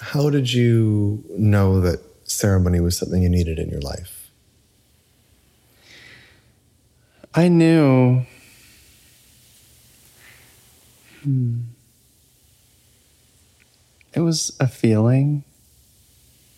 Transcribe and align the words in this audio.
How 0.00 0.30
did 0.30 0.52
you 0.52 1.24
know 1.30 1.80
that 1.80 2.00
ceremony 2.24 2.80
was 2.80 2.96
something 2.96 3.22
you 3.22 3.28
needed 3.28 3.58
in 3.58 3.68
your 3.68 3.80
life? 3.80 4.30
I 7.34 7.48
knew. 7.48 8.24
Hmm. 11.22 11.60
It 14.14 14.20
was 14.20 14.56
a 14.58 14.66
feeling. 14.66 15.44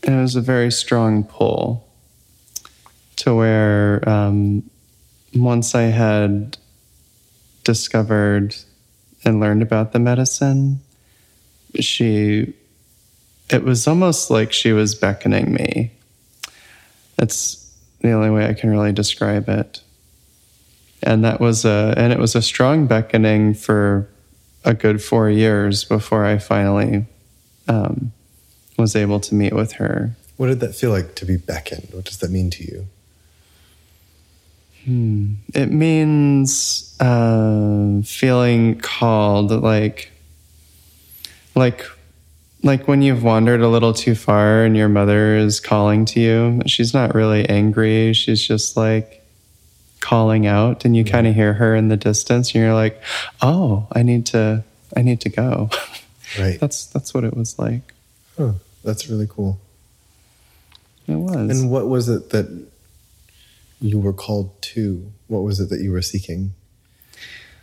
It 0.02 0.11
was 0.12 0.36
a 0.36 0.41
very 0.41 0.70
strong 0.70 1.25
pull 1.25 1.86
to 3.16 3.34
where 3.34 4.09
um, 4.09 4.70
once 5.34 5.75
I 5.75 5.82
had 5.82 6.57
discovered 7.64 8.57
and 9.25 9.41
learned 9.41 9.61
about 9.62 9.93
the 9.93 9.98
medicine, 9.98 10.80
she, 11.79 12.54
it 13.50 13.64
was 13.64 13.86
almost 13.86 14.30
like 14.30 14.52
she 14.52 14.72
was 14.72 14.95
beckoning 14.95 15.52
me. 15.52 15.91
That's 17.16 17.77
the 18.00 18.12
only 18.12 18.30
way 18.30 18.46
I 18.46 18.54
can 18.54 18.70
really 18.70 18.92
describe 18.92 19.48
it. 19.48 19.82
And 21.02 21.24
that 21.24 21.41
was 21.41 21.64
a, 21.64 21.94
and 21.96 22.12
it 22.12 22.18
was 22.18 22.34
a 22.34 22.42
strong 22.42 22.86
beckoning 22.86 23.55
for 23.55 24.08
a 24.64 24.74
good 24.74 25.02
four 25.02 25.30
years 25.30 25.84
before 25.84 26.24
I 26.24 26.38
finally 26.38 27.06
um, 27.68 28.12
was 28.77 28.94
able 28.94 29.20
to 29.20 29.34
meet 29.34 29.55
with 29.55 29.72
her. 29.72 30.14
What 30.36 30.46
did 30.46 30.60
that 30.60 30.74
feel 30.74 30.91
like 30.91 31.14
to 31.16 31.24
be 31.24 31.36
beckoned? 31.36 31.88
What 31.92 32.05
does 32.05 32.19
that 32.19 32.30
mean 32.30 32.50
to 32.50 32.64
you? 32.64 32.86
Hmm. 34.84 35.34
It 35.55 35.70
means 35.70 36.96
uh, 37.00 38.00
feeling 38.02 38.78
called, 38.78 39.50
like, 39.50 40.10
like, 41.55 41.84
like 42.62 42.87
when 42.87 43.02
you've 43.02 43.23
wandered 43.23 43.60
a 43.60 43.69
little 43.69 43.95
too 43.95 44.14
far 44.14 44.64
and 44.64 44.77
your 44.77 44.88
mother 44.88 45.37
is 45.37 45.61
calling 45.61 46.05
to 46.06 46.20
you. 46.20 46.61
She's 46.66 46.92
not 46.92 47.14
really 47.14 47.48
angry. 47.48 48.12
She's 48.12 48.42
just 48.42 48.77
like 48.77 49.25
calling 50.00 50.47
out, 50.47 50.84
and 50.84 50.97
you 50.97 51.05
kind 51.05 51.27
of 51.27 51.34
hear 51.34 51.55
her 51.55 51.75
in 51.75 51.88
the 51.88 51.97
distance, 51.97 52.55
and 52.55 52.62
you're 52.62 52.75
like, 52.75 53.00
"Oh, 53.41 53.86
I 53.92 54.03
need 54.03 54.27
to, 54.27 54.64
I 54.97 55.03
need 55.03 55.20
to 55.22 55.28
go." 55.28 55.70
Right. 56.38 56.58
that's 56.61 56.86
that's 56.86 57.14
what 57.14 57.25
it 57.25 57.36
was 57.36 57.58
like. 57.58 57.94
Huh. 58.36 58.53
That's 58.84 59.08
really 59.08 59.27
cool. 59.28 59.58
It 61.06 61.16
was. 61.16 61.61
And 61.61 61.70
what 61.70 61.88
was 61.88 62.08
it 62.08 62.31
that 62.31 62.66
you 63.81 63.98
were 63.98 64.12
called 64.12 64.61
to? 64.62 65.11
What 65.28 65.41
was 65.41 65.61
it 65.61 65.69
that 65.70 65.81
you 65.81 65.92
were 65.92 66.03
seeking? 66.03 66.53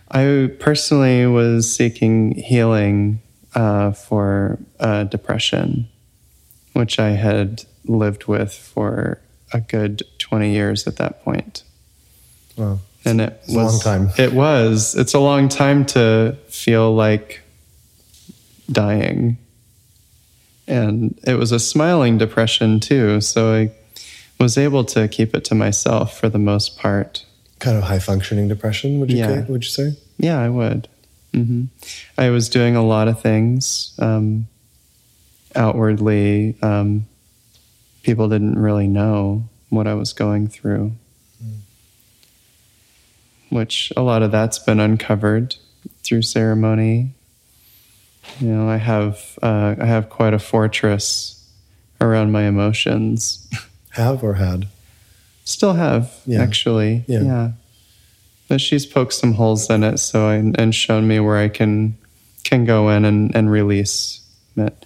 I 0.10 0.52
personally 0.60 1.26
was 1.26 1.74
seeking 1.74 2.36
healing 2.36 3.22
uh, 3.58 3.92
for 3.92 4.60
uh, 4.80 5.04
depression, 5.06 5.88
which 6.74 7.00
I 7.00 7.10
had 7.12 7.64
lived 7.86 8.26
with 8.26 8.54
for 8.54 9.20
a 9.52 9.60
good 9.60 10.04
20 10.20 10.54
years 10.54 10.86
at 10.88 10.98
that 10.98 11.24
point. 11.24 11.64
Wow. 12.56 12.80
And 13.04 13.20
it 13.22 13.42
It's 13.46 13.54
was 13.56 13.86
a 13.86 13.90
long 13.90 14.08
time. 14.08 14.14
It 14.20 14.34
was. 14.34 14.94
It's 14.96 15.14
a 15.16 15.20
long 15.20 15.50
time 15.50 15.86
to 15.88 16.38
feel 16.50 16.94
like 16.94 17.42
dying. 18.72 19.38
And 20.68 21.18
it 21.26 21.36
was 21.36 21.52
a 21.52 21.60
smiling 21.60 22.18
depression 22.18 22.80
too. 22.80 23.22
So 23.22 23.54
I 23.54 23.72
was 24.40 24.58
able 24.58 24.84
to 24.86 25.08
keep 25.08 25.34
it 25.34 25.46
to 25.46 25.56
myself 25.56 26.20
for 26.20 26.30
the 26.30 26.40
most 26.40 26.78
part. 26.78 27.26
Kind 27.60 27.78
of 27.78 27.84
high 27.84 28.00
functioning 28.00 28.48
depression, 28.50 29.00
would 29.00 29.10
you, 29.12 29.18
Yeah. 29.18 29.46
would 29.48 29.64
you 29.64 29.70
say? 29.70 29.98
Yeah, 30.20 30.40
I 30.40 30.50
would. 30.50 30.88
Hmm 31.34 31.66
I 32.18 32.30
was 32.30 32.50
doing 32.50 32.76
a 32.76 32.84
lot 32.86 33.08
of 33.08 33.22
things 33.22 33.94
um, 34.00 34.48
outwardly. 35.56 36.56
Um, 36.62 37.06
people 38.04 38.28
didn't 38.30 38.58
really 38.58 38.88
know 38.88 39.44
what 39.70 39.86
I 39.88 39.94
was 39.94 40.14
going 40.14 40.48
through, 40.48 40.94
which 43.50 43.92
a 43.96 44.02
lot 44.02 44.24
of 44.24 44.32
that's 44.32 44.60
been 44.60 44.80
uncovered 44.80 45.56
through 46.04 46.22
ceremony. 46.24 47.14
You 48.40 48.48
know, 48.50 48.70
I 48.70 48.78
have 48.78 49.40
uh, 49.42 49.76
I 49.80 49.86
have 49.86 50.10
quite 50.10 50.34
a 50.34 50.40
fortress 50.40 51.46
around 52.02 52.32
my 52.32 52.44
emotions. 52.44 53.48
Have 53.92 54.24
or 54.24 54.36
had? 54.36 54.68
Still 55.44 55.74
have, 55.74 56.14
Yeah. 56.28 56.42
actually. 56.44 57.04
Yeah. 57.08 57.52
But 58.48 58.62
she's 58.62 58.86
poked 58.86 59.14
some 59.14 59.34
holes 59.34 59.70
in 59.70 59.84
it, 59.84 59.98
so 59.98 60.28
I, 60.28 60.36
and 60.36 60.74
shown 60.74 61.08
me 61.08 61.20
where 61.20 61.38
I 61.38 61.50
can 61.50 61.98
can 62.44 62.64
go 62.64 62.90
in 62.90 63.04
and, 63.04 63.36
and 63.36 63.52
release 63.52 64.22
it. 64.56 64.86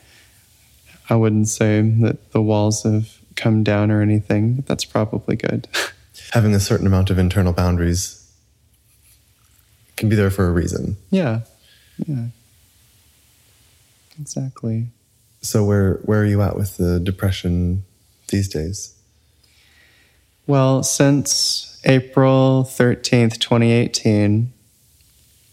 I 1.10 1.16
wouldn't 1.16 1.48
say 1.48 1.82
that 2.02 2.32
the 2.32 2.42
walls 2.42 2.84
have 2.84 3.20
come 3.36 3.64
down 3.64 3.92
or 3.92 4.02
anything, 4.02 4.56
but 4.56 4.66
that's 4.66 4.86
probably 4.86 5.36
good. 5.36 5.68
Having 6.32 6.56
a 6.56 6.60
certain 6.60 6.88
amount 6.88 7.10
of 7.10 7.20
internal 7.20 7.54
boundaries 7.54 8.18
can 9.98 10.10
be 10.10 10.16
there 10.16 10.32
for 10.32 10.48
a 10.48 10.52
reason. 10.52 10.98
yeah, 11.12 11.42
yeah, 12.08 12.26
exactly. 14.20 14.88
So 15.42 15.64
where 15.64 15.96
where 16.06 16.22
are 16.22 16.26
you 16.26 16.42
at 16.42 16.56
with 16.56 16.78
the 16.78 17.00
depression 17.00 17.84
these 18.30 18.48
days? 18.48 18.96
Well, 20.48 20.84
since 20.84 21.71
April 21.84 22.64
13th, 22.64 23.40
2018, 23.40 24.54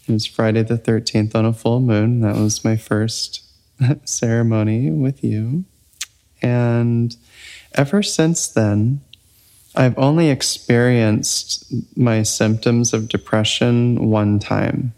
it 0.07 0.11
was 0.11 0.25
Friday 0.25 0.63
the 0.63 0.77
13th 0.77 1.35
on 1.35 1.45
a 1.45 1.53
full 1.53 1.79
moon. 1.79 2.21
That 2.21 2.35
was 2.35 2.63
my 2.63 2.77
first 2.77 3.43
ceremony 4.05 4.91
with 4.91 5.23
you. 5.23 5.65
And 6.41 7.15
ever 7.73 8.03
since 8.03 8.47
then, 8.47 9.01
I've 9.75 9.97
only 9.97 10.29
experienced 10.29 11.71
my 11.95 12.23
symptoms 12.23 12.93
of 12.93 13.07
depression 13.07 14.09
one 14.09 14.39
time. 14.39 14.93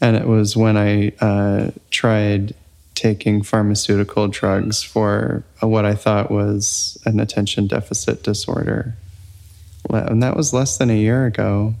And 0.00 0.16
it 0.16 0.26
was 0.26 0.56
when 0.56 0.76
I 0.76 1.12
uh, 1.20 1.70
tried 1.90 2.54
taking 2.94 3.42
pharmaceutical 3.42 4.28
drugs 4.28 4.82
for 4.82 5.44
what 5.60 5.84
I 5.84 5.94
thought 5.94 6.30
was 6.30 6.98
an 7.04 7.20
attention 7.20 7.66
deficit 7.66 8.22
disorder. 8.22 8.94
And 9.92 10.22
that 10.22 10.36
was 10.36 10.52
less 10.52 10.78
than 10.78 10.90
a 10.90 10.96
year 10.96 11.26
ago 11.26 11.74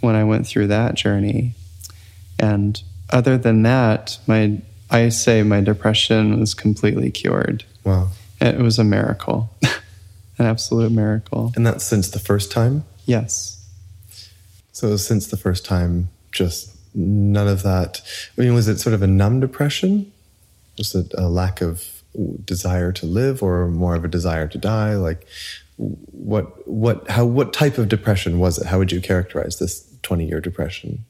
when 0.00 0.14
I 0.14 0.24
went 0.24 0.46
through 0.46 0.68
that 0.68 0.94
journey. 0.94 1.54
And 2.38 2.80
other 3.10 3.38
than 3.38 3.62
that, 3.62 4.18
my 4.26 4.60
I 4.90 5.08
say 5.08 5.42
my 5.42 5.60
depression 5.60 6.38
was 6.38 6.54
completely 6.54 7.10
cured. 7.10 7.64
Wow. 7.84 8.08
It 8.40 8.58
was 8.58 8.78
a 8.78 8.84
miracle, 8.84 9.50
an 9.62 10.46
absolute 10.46 10.92
miracle. 10.92 11.52
And 11.56 11.66
that's 11.66 11.84
since 11.84 12.10
the 12.10 12.18
first 12.18 12.52
time? 12.52 12.84
Yes. 13.04 13.64
So 14.72 14.96
since 14.96 15.26
the 15.26 15.36
first 15.36 15.64
time, 15.64 16.10
just 16.32 16.76
none 16.94 17.48
of 17.48 17.62
that. 17.62 18.02
I 18.36 18.42
mean, 18.42 18.54
was 18.54 18.68
it 18.68 18.78
sort 18.78 18.94
of 18.94 19.02
a 19.02 19.06
numb 19.06 19.40
depression? 19.40 20.12
Was 20.78 20.94
it 20.94 21.12
a 21.16 21.28
lack 21.28 21.60
of 21.60 22.02
desire 22.44 22.92
to 22.92 23.06
live, 23.06 23.42
or 23.42 23.68
more 23.68 23.94
of 23.94 24.04
a 24.04 24.08
desire 24.08 24.46
to 24.48 24.58
die? 24.58 24.94
Like, 24.96 25.26
what, 25.76 26.66
what, 26.66 27.08
how, 27.10 27.24
what 27.24 27.52
type 27.52 27.78
of 27.78 27.88
depression 27.88 28.38
was 28.38 28.58
it? 28.58 28.66
How 28.66 28.78
would 28.78 28.92
you 28.92 29.00
characterize 29.00 29.58
this 29.58 29.86
twenty-year 30.02 30.40
depression? 30.40 31.04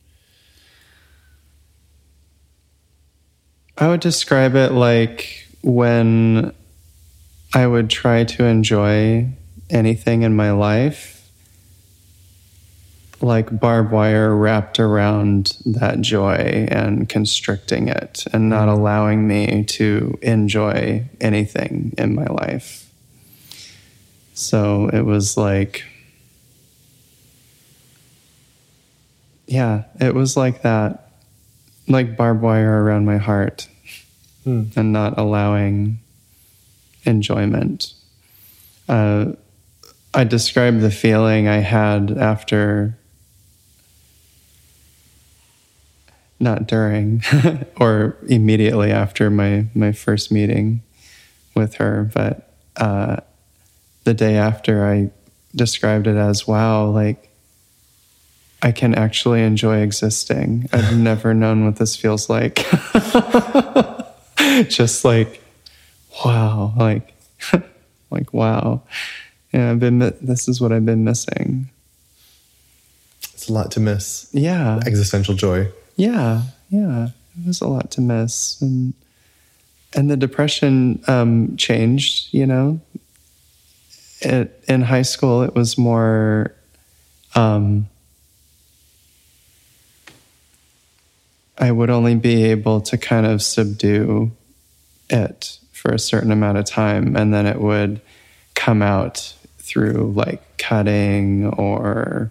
I 3.78 3.88
would 3.88 4.00
describe 4.00 4.54
it 4.56 4.72
like 4.72 5.46
when 5.62 6.54
I 7.54 7.66
would 7.66 7.90
try 7.90 8.24
to 8.24 8.44
enjoy 8.44 9.28
anything 9.68 10.22
in 10.22 10.34
my 10.34 10.52
life, 10.52 11.30
like 13.20 13.60
barbed 13.60 13.92
wire 13.92 14.34
wrapped 14.34 14.80
around 14.80 15.58
that 15.64 16.00
joy 16.00 16.66
and 16.70 17.08
constricting 17.08 17.88
it 17.88 18.24
and 18.32 18.48
not 18.48 18.68
mm-hmm. 18.68 18.80
allowing 18.80 19.28
me 19.28 19.64
to 19.64 20.18
enjoy 20.22 21.08
anything 21.20 21.94
in 21.98 22.14
my 22.14 22.26
life. 22.26 22.85
So 24.36 24.90
it 24.92 25.00
was 25.00 25.38
like, 25.38 25.82
yeah, 29.46 29.84
it 29.98 30.14
was 30.14 30.36
like 30.36 30.60
that 30.60 31.10
like 31.88 32.18
barbed 32.18 32.42
wire 32.42 32.82
around 32.84 33.06
my 33.06 33.16
heart 33.16 33.68
Hmm. 34.44 34.64
and 34.76 34.92
not 34.92 35.18
allowing 35.18 35.98
enjoyment. 37.04 37.94
Uh, 38.88 39.32
I 40.14 40.24
described 40.24 40.80
the 40.82 40.90
feeling 40.90 41.48
I 41.48 41.56
had 41.56 42.16
after, 42.16 42.96
not 46.38 46.68
during, 46.68 47.22
or 47.80 48.16
immediately 48.28 48.92
after 48.92 49.30
my, 49.30 49.66
my 49.74 49.90
first 49.90 50.30
meeting 50.30 50.82
with 51.54 51.74
her, 51.76 52.10
but 52.14 52.52
uh, 52.76 53.16
the 54.06 54.14
day 54.14 54.36
after, 54.36 54.86
I 54.86 55.10
described 55.54 56.06
it 56.06 56.16
as 56.16 56.46
wow, 56.46 56.86
like 56.86 57.28
I 58.62 58.72
can 58.72 58.94
actually 58.94 59.42
enjoy 59.42 59.78
existing. 59.82 60.68
I've 60.72 60.96
never 61.10 61.34
known 61.34 61.66
what 61.66 61.76
this 61.76 61.96
feels 61.96 62.30
like. 62.30 62.64
Just 64.68 65.04
like 65.04 65.42
wow, 66.24 66.72
like, 66.76 67.14
like 68.10 68.32
wow, 68.32 68.82
yeah, 69.52 69.72
I've 69.72 69.80
been. 69.80 69.98
This 69.98 70.48
is 70.48 70.60
what 70.60 70.72
I've 70.72 70.86
been 70.86 71.04
missing. 71.04 71.68
It's 73.34 73.48
a 73.48 73.52
lot 73.52 73.72
to 73.72 73.80
miss. 73.80 74.30
Yeah, 74.32 74.80
Existential 74.86 75.34
joy. 75.34 75.68
yeah, 75.96 76.42
yeah. 76.70 77.08
It 77.38 77.46
was 77.46 77.60
a 77.60 77.68
lot 77.68 77.90
to 77.92 78.00
miss, 78.00 78.60
and 78.62 78.94
and 79.94 80.08
the 80.10 80.16
depression 80.16 81.02
um, 81.08 81.56
changed. 81.56 82.32
You 82.32 82.46
know, 82.46 82.80
it, 84.20 84.64
in 84.68 84.82
high 84.82 85.02
school, 85.02 85.42
it 85.42 85.54
was 85.54 85.76
more. 85.76 86.52
Um, 87.34 87.88
I 91.58 91.70
would 91.70 91.90
only 91.90 92.14
be 92.14 92.44
able 92.44 92.80
to 92.82 92.98
kind 92.98 93.26
of 93.26 93.42
subdue 93.42 94.30
it 95.08 95.58
for 95.72 95.92
a 95.92 95.98
certain 95.98 96.30
amount 96.30 96.58
of 96.58 96.64
time, 96.64 97.16
and 97.16 97.32
then 97.32 97.46
it 97.46 97.60
would 97.60 98.00
come 98.54 98.82
out 98.82 99.34
through 99.58 100.12
like 100.14 100.58
cutting 100.58 101.46
or 101.46 102.30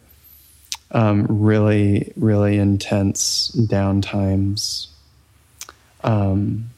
um, 0.91 1.25
really, 1.27 2.13
really 2.15 2.57
intense 2.57 3.51
downtimes. 3.51 4.87
Um, 6.03 6.69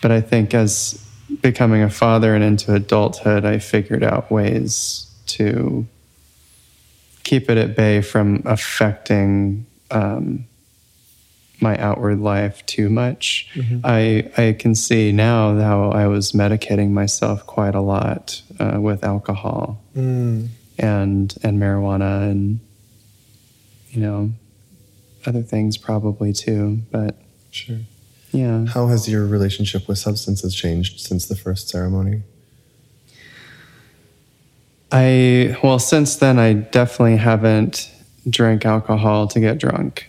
but 0.00 0.10
I 0.10 0.20
think 0.20 0.54
as 0.54 1.04
becoming 1.42 1.82
a 1.82 1.90
father 1.90 2.34
and 2.34 2.42
into 2.44 2.74
adulthood, 2.74 3.44
I 3.44 3.58
figured 3.58 4.02
out 4.02 4.30
ways 4.30 5.06
to 5.28 5.86
keep 7.24 7.50
it 7.50 7.58
at 7.58 7.76
bay 7.76 8.00
from 8.00 8.42
affecting 8.46 9.66
um, 9.90 10.44
my 11.60 11.76
outward 11.78 12.20
life 12.20 12.64
too 12.66 12.88
much. 12.88 13.48
I 13.84 14.30
I 14.36 14.52
can 14.58 14.74
see 14.74 15.12
now 15.12 15.58
how 15.58 15.90
I 15.90 16.06
was 16.06 16.32
medicating 16.32 16.90
myself 16.90 17.44
quite 17.46 17.74
a 17.74 17.80
lot 17.80 18.40
uh, 18.60 18.78
with 18.80 19.04
alcohol 19.04 19.82
Mm. 19.96 20.48
and 20.78 21.34
and 21.42 21.58
marijuana 21.60 22.30
and 22.30 22.60
you 23.90 24.00
know 24.00 24.30
other 25.26 25.42
things 25.42 25.76
probably 25.76 26.32
too. 26.32 26.78
But 26.92 27.16
Sure. 27.50 27.80
Yeah, 28.32 28.66
How 28.66 28.88
has 28.88 29.08
your 29.08 29.26
relationship 29.26 29.88
with 29.88 29.98
substances 29.98 30.54
changed 30.54 31.00
since 31.00 31.26
the 31.26 31.36
first 31.36 31.68
ceremony? 31.68 32.22
I 34.90 35.56
well 35.62 35.78
since 35.78 36.16
then 36.16 36.38
I 36.38 36.54
definitely 36.54 37.18
haven't 37.18 37.90
drank 38.28 38.64
alcohol 38.64 39.28
to 39.28 39.40
get 39.40 39.58
drunk. 39.58 40.08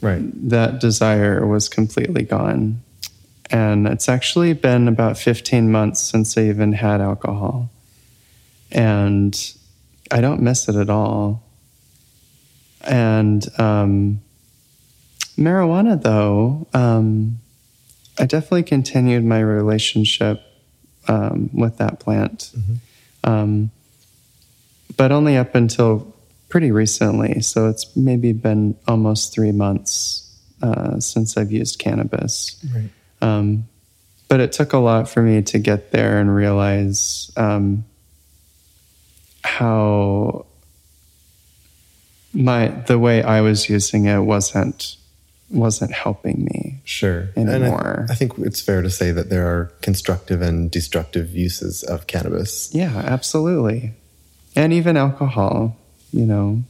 Right. 0.00 0.50
that 0.50 0.80
desire 0.80 1.46
was 1.46 1.70
completely 1.70 2.24
gone. 2.24 2.82
And 3.50 3.86
it's 3.86 4.06
actually 4.06 4.52
been 4.52 4.86
about 4.86 5.16
15 5.16 5.72
months 5.72 6.00
since 6.00 6.36
I 6.36 6.42
even 6.42 6.74
had 6.74 7.00
alcohol. 7.00 7.70
And 8.70 9.34
I 10.10 10.20
don't 10.20 10.42
miss 10.42 10.68
it 10.68 10.76
at 10.76 10.90
all. 10.90 11.42
And 12.82 13.46
um, 13.58 14.20
marijuana, 15.38 16.02
though, 16.02 16.66
um, 16.74 17.40
I 18.18 18.26
definitely 18.26 18.62
continued 18.62 19.24
my 19.24 19.40
relationship 19.40 20.42
um, 21.08 21.50
with 21.52 21.78
that 21.78 22.00
plant. 22.00 22.52
Um, 23.24 23.70
but 24.96 25.12
only 25.12 25.36
up 25.36 25.54
until 25.54 26.14
pretty 26.48 26.70
recently. 26.70 27.40
So 27.40 27.68
it's 27.68 27.96
maybe 27.96 28.32
been 28.32 28.76
almost 28.86 29.32
three 29.32 29.52
months 29.52 30.30
uh, 30.62 31.00
since 31.00 31.36
I've 31.36 31.50
used 31.50 31.78
cannabis. 31.78 32.64
Right. 32.72 32.90
Um, 33.20 33.64
but 34.28 34.40
it 34.40 34.52
took 34.52 34.72
a 34.72 34.78
lot 34.78 35.08
for 35.08 35.22
me 35.22 35.42
to 35.42 35.58
get 35.58 35.90
there 35.90 36.18
and 36.18 36.34
realize 36.34 37.30
um, 37.36 37.84
how 39.42 40.46
my 42.32 42.68
the 42.68 42.98
way 42.98 43.22
I 43.22 43.40
was 43.42 43.68
using 43.68 44.06
it 44.06 44.20
wasn't 44.20 44.96
wasn't 45.54 45.92
helping 45.92 46.44
me. 46.44 46.80
Sure. 46.84 47.28
Anymore. 47.36 48.00
And 48.00 48.10
I, 48.10 48.12
I 48.12 48.16
think 48.16 48.38
it's 48.38 48.60
fair 48.60 48.82
to 48.82 48.90
say 48.90 49.10
that 49.10 49.30
there 49.30 49.46
are 49.46 49.72
constructive 49.80 50.42
and 50.42 50.70
destructive 50.70 51.34
uses 51.34 51.82
of 51.82 52.06
cannabis. 52.06 52.70
Yeah, 52.74 52.96
absolutely. 52.96 53.94
And 54.56 54.72
even 54.72 54.96
alcohol, 54.96 55.76
you 56.12 56.26
know. 56.26 56.62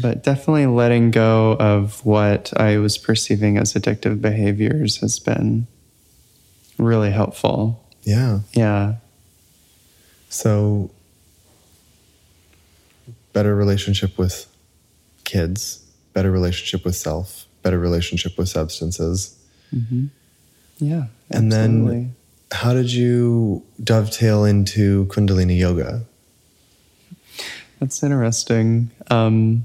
But 0.00 0.22
definitely 0.22 0.66
letting 0.66 1.10
go 1.10 1.52
of 1.52 2.04
what 2.04 2.52
I 2.58 2.78
was 2.78 2.96
perceiving 2.96 3.58
as 3.58 3.74
addictive 3.74 4.22
behaviors 4.22 4.98
has 4.98 5.18
been 5.18 5.66
really 6.78 7.10
helpful. 7.10 7.84
Yeah. 8.02 8.40
Yeah. 8.54 8.96
So, 10.30 10.90
better 13.34 13.54
relationship 13.54 14.16
with 14.16 14.46
kids, 15.24 15.84
better 16.14 16.30
relationship 16.30 16.84
with 16.84 16.96
self, 16.96 17.46
better 17.62 17.78
relationship 17.78 18.36
with 18.38 18.48
substances. 18.48 19.36
Yeah. 20.78 21.06
And 21.30 21.50
then- 21.52 22.14
How 22.52 22.74
did 22.74 22.92
you 22.92 23.62
dovetail 23.82 24.44
into 24.44 25.06
Kundalini 25.06 25.58
yoga? 25.58 26.02
That's 27.80 28.02
interesting. 28.02 28.90
Um, 29.10 29.64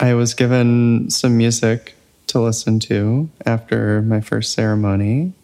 I 0.00 0.14
was 0.14 0.32
given 0.32 1.10
some 1.10 1.36
music 1.36 1.94
to 2.28 2.40
listen 2.40 2.80
to 2.80 3.28
after 3.44 4.00
my 4.00 4.20
first 4.22 4.52
ceremony, 4.52 5.34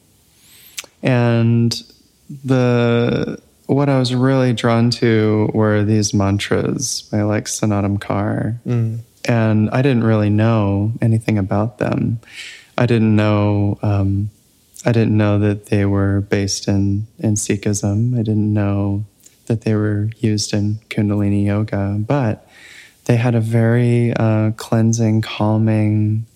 and 1.02 1.82
the 2.44 3.38
what 3.66 3.88
I 3.90 3.98
was 3.98 4.14
really 4.14 4.52
drawn 4.54 4.90
to 4.92 5.50
were 5.54 5.84
these 5.84 6.12
mantras 6.14 7.02
by 7.12 7.22
like 7.22 7.44
Snatam 7.44 7.98
Kaur, 8.00 8.56
and 9.30 9.70
I 9.70 9.80
didn't 9.80 10.02
really 10.02 10.28
know 10.28 10.92
anything 11.00 11.38
about 11.38 11.78
them. 11.78 12.18
I 12.76 12.86
didn't 12.86 13.14
know. 13.14 13.78
Um, 13.80 14.30
I 14.84 14.90
didn't 14.90 15.16
know 15.16 15.38
that 15.38 15.66
they 15.66 15.84
were 15.84 16.20
based 16.22 16.66
in 16.66 17.06
in 17.18 17.34
Sikhism. 17.34 18.18
I 18.18 18.22
didn't 18.22 18.52
know 18.52 19.04
that 19.46 19.60
they 19.62 19.74
were 19.74 20.10
used 20.18 20.52
in 20.52 20.80
Kundalini 20.88 21.44
yoga, 21.46 21.96
but 21.98 22.48
they 23.04 23.16
had 23.16 23.34
a 23.36 23.40
very 23.40 24.12
uh, 24.14 24.50
cleansing, 24.56 25.22
calming, 25.22 26.26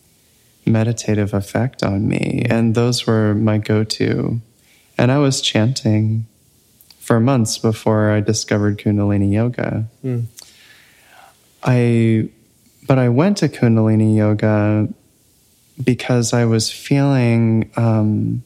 meditative 0.64 1.34
effect 1.34 1.82
on 1.82 2.06
me, 2.06 2.46
and 2.48 2.74
those 2.76 3.06
were 3.08 3.34
my 3.34 3.58
go-to. 3.58 4.40
And 4.96 5.10
I 5.10 5.18
was 5.18 5.40
chanting 5.40 6.26
for 7.00 7.18
months 7.18 7.58
before 7.58 8.10
I 8.10 8.20
discovered 8.20 8.78
Kundalini 8.78 9.32
yoga. 9.32 9.86
I, 11.64 12.28
but 12.86 12.98
I 12.98 13.08
went 13.08 13.38
to 13.38 13.48
Kundalini 13.48 14.16
yoga 14.16 14.88
because 15.82 16.32
I 16.32 16.44
was 16.44 16.70
feeling 16.70 17.70
um, 17.76 18.42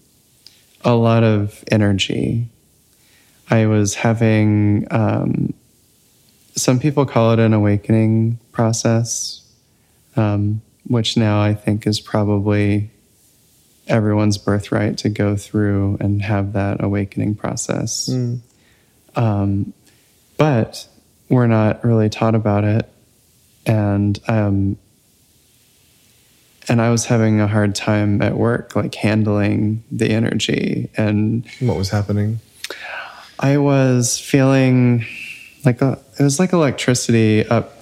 a 0.85 0.95
lot 0.95 1.25
of 1.25 1.63
energy. 1.71 2.49
I 3.51 3.67
was 3.67 3.95
having, 3.95 4.87
um, 4.91 5.55
some 6.55 6.79
people 6.79 7.07
call 7.07 7.33
it 7.33 7.39
an 7.39 7.53
awakening 7.53 8.39
process, 8.53 9.43
um, 10.17 10.61
which 10.87 11.17
now 11.17 11.41
I 11.41 11.55
think 11.55 11.87
is 11.87 12.01
probably 12.01 12.91
everyone's 13.87 14.39
birthright 14.39 14.99
to 14.99 15.09
go 15.09 15.37
through 15.37 15.97
and 16.01 16.23
have 16.23 16.53
that 16.53 16.83
awakening 16.83 17.35
process. 17.35 18.09
Um, 19.17 19.73
but 20.37 20.87
we're 21.29 21.47
not 21.47 21.85
really 21.85 22.09
taught 22.09 22.35
about 22.35 22.65
it. 22.65 22.89
And, 23.69 24.19
um, 24.27 24.77
and 26.69 26.83
I 26.83 26.91
was 26.91 27.05
having 27.07 27.41
a 27.41 27.47
hard 27.47 27.75
time 27.75 28.21
at 28.23 28.37
work, 28.37 28.75
like 28.75 28.95
handling 28.95 29.85
the 29.91 30.11
energy. 30.11 30.91
And 30.97 31.47
What 31.61 31.77
was 31.77 31.91
happening? 31.91 32.41
I 33.39 33.59
was 33.59 34.19
feeling 34.19 35.07
like 35.65 35.81
a, 35.81 35.99
it 36.19 36.23
was 36.23 36.39
like 36.39 36.53
electricity 36.53 37.47
up 37.47 37.75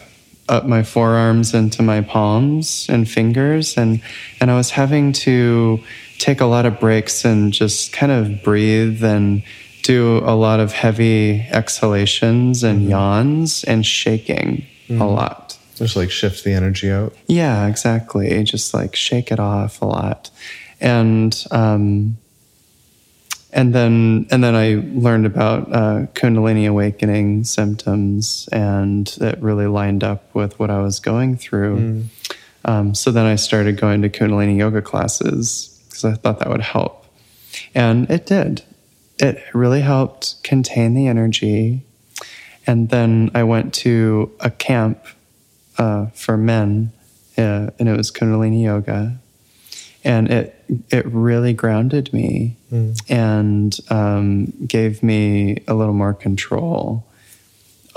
up 0.48 0.64
my 0.64 0.82
forearms 0.84 1.54
into 1.54 1.82
my 1.82 2.00
palms 2.00 2.86
and 2.88 3.08
fingers 3.10 3.76
and 3.76 4.00
and 4.40 4.48
I 4.48 4.56
was 4.56 4.70
having 4.70 5.12
to 5.24 5.80
take 6.18 6.40
a 6.40 6.46
lot 6.46 6.66
of 6.66 6.78
breaks 6.78 7.24
and 7.24 7.52
just 7.52 7.92
kind 7.92 8.12
of 8.12 8.44
breathe 8.44 9.02
and 9.02 9.42
do 9.82 10.18
a 10.18 10.34
lot 10.36 10.60
of 10.60 10.72
heavy 10.72 11.40
exhalations 11.50 12.62
and 12.62 12.88
yawns 12.88 13.64
and 13.64 13.84
shaking 13.84 14.66
a 14.88 15.04
lot. 15.04 15.55
Just 15.76 15.94
like 15.96 16.10
shift 16.10 16.44
the 16.44 16.52
energy 16.52 16.90
out. 16.90 17.14
Yeah, 17.26 17.66
exactly. 17.66 18.42
Just 18.44 18.74
like 18.74 18.96
shake 18.96 19.30
it 19.30 19.38
off 19.38 19.80
a 19.82 19.84
lot, 19.84 20.30
and 20.80 21.44
um, 21.50 22.16
and 23.52 23.74
then 23.74 24.26
and 24.30 24.42
then 24.42 24.54
I 24.54 24.82
learned 24.98 25.26
about 25.26 25.72
uh, 25.72 26.06
Kundalini 26.14 26.68
awakening 26.68 27.44
symptoms, 27.44 28.48
and 28.52 29.08
it 29.20 29.38
really 29.40 29.66
lined 29.66 30.02
up 30.02 30.34
with 30.34 30.58
what 30.58 30.70
I 30.70 30.80
was 30.80 30.98
going 30.98 31.36
through. 31.36 32.04
Um, 32.66 32.94
so 32.94 33.12
then 33.12 33.26
I 33.26 33.36
started 33.36 33.78
going 33.78 34.02
to 34.02 34.08
Kundalini 34.08 34.58
yoga 34.58 34.82
classes 34.82 35.80
because 35.88 36.04
I 36.04 36.14
thought 36.14 36.40
that 36.40 36.48
would 36.50 36.62
help. 36.62 37.06
And 37.74 38.10
it 38.10 38.26
did. 38.26 38.62
It 39.18 39.42
really 39.54 39.80
helped 39.80 40.42
contain 40.42 40.94
the 40.94 41.06
energy. 41.06 41.82
And 42.66 42.90
then 42.90 43.30
I 43.34 43.44
went 43.44 43.72
to 43.74 44.32
a 44.40 44.50
camp 44.50 44.98
uh, 45.78 46.06
for 46.06 46.36
men, 46.36 46.92
uh, 47.36 47.70
and 47.78 47.88
it 47.88 47.96
was 47.96 48.10
Kundalini 48.10 48.62
Yoga. 48.62 49.18
And 50.04 50.30
it 50.30 50.64
it 50.90 51.04
really 51.06 51.52
grounded 51.52 52.12
me 52.12 52.56
and 53.08 53.76
um, 53.90 54.52
gave 54.66 55.02
me 55.02 55.62
a 55.66 55.74
little 55.74 55.94
more 55.94 56.14
control 56.14 57.04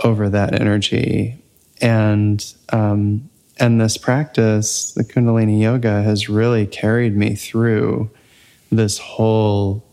over 0.03 0.29
that 0.29 0.59
energy. 0.59 1.35
And 1.81 2.43
um, 2.69 3.29
and 3.57 3.79
this 3.79 3.97
practice, 3.97 4.93
the 4.93 5.03
Kundalini 5.03 5.61
Yoga, 5.61 6.01
has 6.01 6.29
really 6.29 6.65
carried 6.65 7.15
me 7.15 7.35
through 7.35 8.09
this 8.71 8.97
whole 8.97 9.83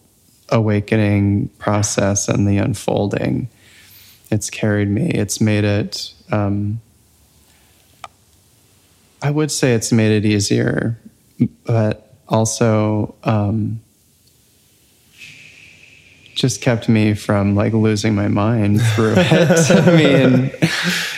awakening 0.49 1.49
process 1.59 2.29
and 2.29 2.47
the 2.47 2.59
unfolding. 2.59 3.49
It's 4.31 4.51
carried 4.51 4.89
me. 4.89 5.11
It's 5.11 5.41
made 5.41 5.65
it. 5.65 6.13
Um, 6.31 6.81
I 9.27 9.31
would 9.31 9.51
say 9.51 9.75
it's 9.75 9.91
made 9.91 10.13
it 10.13 10.25
easier, 10.25 10.97
but 11.65 12.15
also 12.29 13.17
um, 13.25 13.81
just 16.37 16.61
kept 16.61 16.89
me 16.89 17.13
from 17.15 17.57
like 17.57 17.73
losing 17.73 18.15
my 18.15 18.29
mind 18.29 18.81
through 18.95 19.15
it. 19.17 19.71
I 19.71 19.97
mean, 19.97 20.53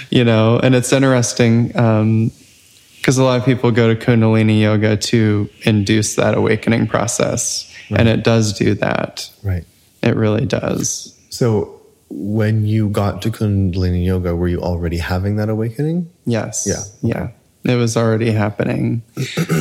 you 0.09 0.25
know, 0.25 0.59
and 0.59 0.75
it's 0.75 0.91
interesting 0.91 1.67
because 1.67 3.19
a 3.19 3.25
lot 3.25 3.38
of 3.38 3.45
people 3.45 3.71
go 3.73 3.93
to 3.93 4.07
Kundalini 4.07 4.59
yoga 4.59 4.97
to 4.97 5.50
induce 5.65 6.17
that 6.17 6.35
awakening 6.35 6.87
process, 6.87 7.71
and 7.91 8.09
it 8.09 8.25
does 8.25 8.55
do 8.55 8.73
that. 8.77 9.31
Right. 9.43 9.67
It 10.03 10.17
really 10.17 10.47
does. 10.47 11.15
So 11.29 11.79
when 12.09 12.65
you 12.65 12.88
got 12.88 13.21
to 13.21 13.31
Kundalini 13.31 14.07
Yoga, 14.07 14.35
were 14.35 14.49
you 14.49 14.62
already 14.62 14.97
having 14.97 15.37
that 15.37 15.50
awakening? 15.50 16.11
Yes. 16.25 16.67
Yeah, 16.67 17.11
Yeah. 17.15 17.29
It 17.68 17.76
was 17.76 17.98
already 17.98 18.30
happening. 18.30 19.02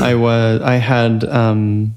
I 0.01 0.15
was. 0.15 0.61
I 0.61 0.75
had. 0.75 1.25
Um, 1.25 1.95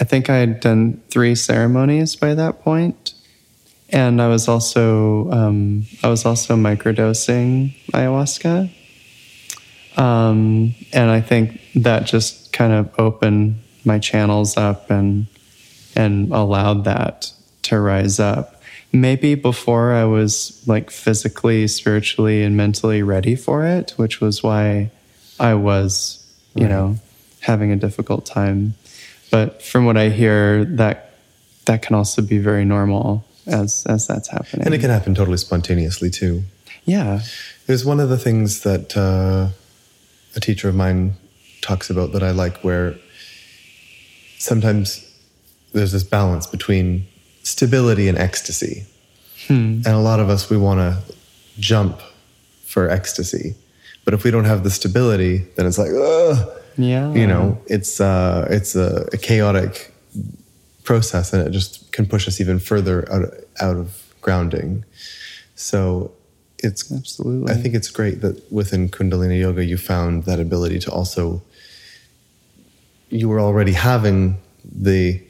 I 0.00 0.04
think 0.04 0.30
I 0.30 0.36
had 0.36 0.60
done 0.60 1.02
three 1.10 1.34
ceremonies 1.34 2.16
by 2.16 2.32
that 2.34 2.62
point, 2.62 3.12
and 3.90 4.20
I 4.20 4.28
was 4.28 4.48
also. 4.48 5.30
Um, 5.30 5.84
I 6.02 6.08
was 6.08 6.24
also 6.24 6.56
microdosing 6.56 7.74
ayahuasca, 7.92 8.70
um, 9.98 10.74
and 10.92 11.10
I 11.10 11.20
think 11.20 11.60
that 11.74 12.06
just 12.06 12.54
kind 12.54 12.72
of 12.72 12.98
opened 12.98 13.56
my 13.84 13.98
channels 13.98 14.56
up 14.56 14.90
and 14.90 15.26
and 15.94 16.32
allowed 16.32 16.84
that 16.84 17.30
to 17.64 17.78
rise 17.78 18.18
up. 18.18 18.55
Maybe 18.92 19.34
before 19.34 19.92
I 19.92 20.04
was 20.04 20.62
like 20.66 20.90
physically, 20.90 21.68
spiritually, 21.68 22.42
and 22.42 22.56
mentally 22.56 23.02
ready 23.02 23.36
for 23.36 23.64
it, 23.66 23.92
which 23.96 24.20
was 24.20 24.42
why 24.42 24.90
I 25.38 25.54
was, 25.54 26.24
you 26.54 26.62
Right. 26.64 26.70
know, 26.70 26.98
having 27.40 27.72
a 27.72 27.76
difficult 27.76 28.24
time. 28.26 28.74
But 29.30 29.60
from 29.62 29.84
what 29.84 29.96
I 29.96 30.08
hear, 30.10 30.64
that 30.64 31.02
that 31.66 31.82
can 31.82 31.94
also 31.96 32.22
be 32.22 32.38
very 32.38 32.64
normal 32.64 33.24
as 33.46 33.84
as 33.86 34.06
that's 34.06 34.28
happening. 34.28 34.64
And 34.66 34.74
it 34.74 34.80
can 34.80 34.90
happen 34.90 35.14
totally 35.14 35.36
spontaneously 35.36 36.10
too. 36.10 36.44
yeah, 36.84 37.20
There's 37.66 37.84
one 37.84 37.98
of 38.00 38.08
the 38.08 38.16
things 38.18 38.60
that 38.60 38.96
uh, 38.96 39.48
a 40.36 40.40
teacher 40.40 40.68
of 40.68 40.74
mine 40.76 41.14
talks 41.60 41.90
about 41.90 42.12
that 42.12 42.22
I 42.22 42.30
like, 42.30 42.58
where 42.62 42.94
sometimes 44.38 45.04
there's 45.72 45.92
this 45.92 46.04
balance 46.04 46.46
between 46.46 47.06
stability 47.46 48.08
and 48.08 48.18
ecstasy. 48.18 48.84
And 49.86 49.94
a 49.94 49.98
lot 49.98 50.18
of 50.18 50.28
us, 50.28 50.50
we 50.50 50.56
want 50.56 50.80
to 50.80 51.14
jump 51.60 52.00
for 52.64 52.90
ecstasy. 52.90 53.54
But 54.04 54.14
if 54.14 54.24
we 54.24 54.32
don't 54.32 54.46
have 54.46 54.64
the 54.64 54.70
stability, 54.70 55.38
then 55.54 55.66
it's 55.66 55.78
like, 55.78 55.92
ugh. 55.92 56.48
yeah, 56.76 57.12
You 57.12 57.26
know, 57.26 57.58
it's, 57.66 58.00
uh, 58.00 58.48
it's 58.50 58.74
a, 58.74 59.08
a 59.12 59.16
chaotic 59.16 59.94
process 60.82 61.32
and 61.32 61.46
it 61.46 61.50
just 61.50 61.92
can 61.92 62.06
push 62.06 62.26
us 62.26 62.40
even 62.40 62.58
further 62.58 63.10
out 63.12 63.22
of, 63.22 63.44
out 63.60 63.76
of 63.76 64.12
grounding. 64.20 64.84
So 65.54 66.10
it's 66.58 66.90
absolutely. 66.90 67.52
I 67.52 67.56
think 67.56 67.74
it's 67.76 67.90
great 67.90 68.22
that 68.22 68.50
within 68.50 68.88
Kundalini 68.88 69.38
Yoga 69.38 69.64
you 69.64 69.76
found 69.76 70.24
that 70.24 70.40
ability 70.40 70.80
to 70.80 70.90
also 70.90 71.42
you 73.08 73.28
were 73.28 73.40
already 73.40 73.72
having 73.72 74.38
the 74.64 75.22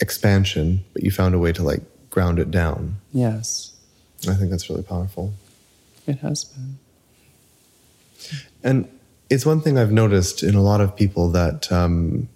expansion, 0.00 0.84
but 0.92 1.02
you 1.02 1.10
found 1.10 1.34
a 1.34 1.38
way 1.38 1.52
to 1.52 1.62
like 1.62 1.82
ground 2.10 2.38
it 2.38 2.50
down. 2.50 2.96
yes, 3.12 3.72
I 4.28 4.34
think 4.34 4.50
that's 4.50 4.68
really 4.68 4.82
powerful. 4.82 5.32
it 6.06 6.18
has 6.18 6.44
been. 6.44 6.78
And 8.62 8.88
it's 9.30 9.46
one 9.46 9.60
thing 9.60 9.78
I've 9.78 9.92
noticed 9.92 10.42
in 10.42 10.54
a 10.54 10.62
lot 10.62 10.80
of 10.80 10.94
people 10.96 11.30
that 11.30 11.70
um, 11.72 12.28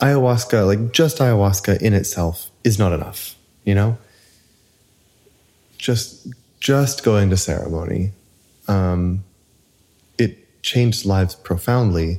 ayahuasca, 0.00 0.66
like 0.66 0.92
just 0.92 1.18
ayahuasca 1.18 1.80
in 1.80 1.94
itself, 1.94 2.50
is 2.64 2.78
not 2.78 2.92
enough. 2.92 3.36
You 3.64 3.74
know, 3.74 3.98
just 5.78 6.26
just 6.60 7.04
going 7.04 7.30
to 7.30 7.36
ceremony, 7.36 8.12
um, 8.66 9.24
it 10.18 10.62
changed 10.62 11.04
lives 11.06 11.34
profoundly, 11.34 12.18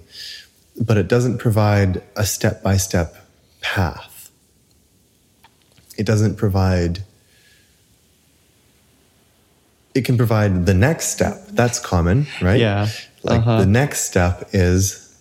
but 0.79 0.97
it 0.97 1.07
doesn't 1.07 1.37
provide 1.37 2.01
a 2.15 2.25
step 2.25 2.63
by 2.63 2.77
step 2.77 3.15
path. 3.61 4.08
It 5.99 6.05
doesn't 6.05 6.35
provide 6.37 7.03
it 9.95 10.05
can 10.05 10.17
provide 10.17 10.65
the 10.65 10.73
next 10.73 11.07
step. 11.07 11.47
That's 11.49 11.79
common, 11.79 12.27
right? 12.41 12.59
Yeah. 12.59 12.87
Like 13.23 13.41
Uh-huh. 13.41 13.59
the 13.59 13.65
next 13.65 14.01
step 14.05 14.47
is, 14.53 15.17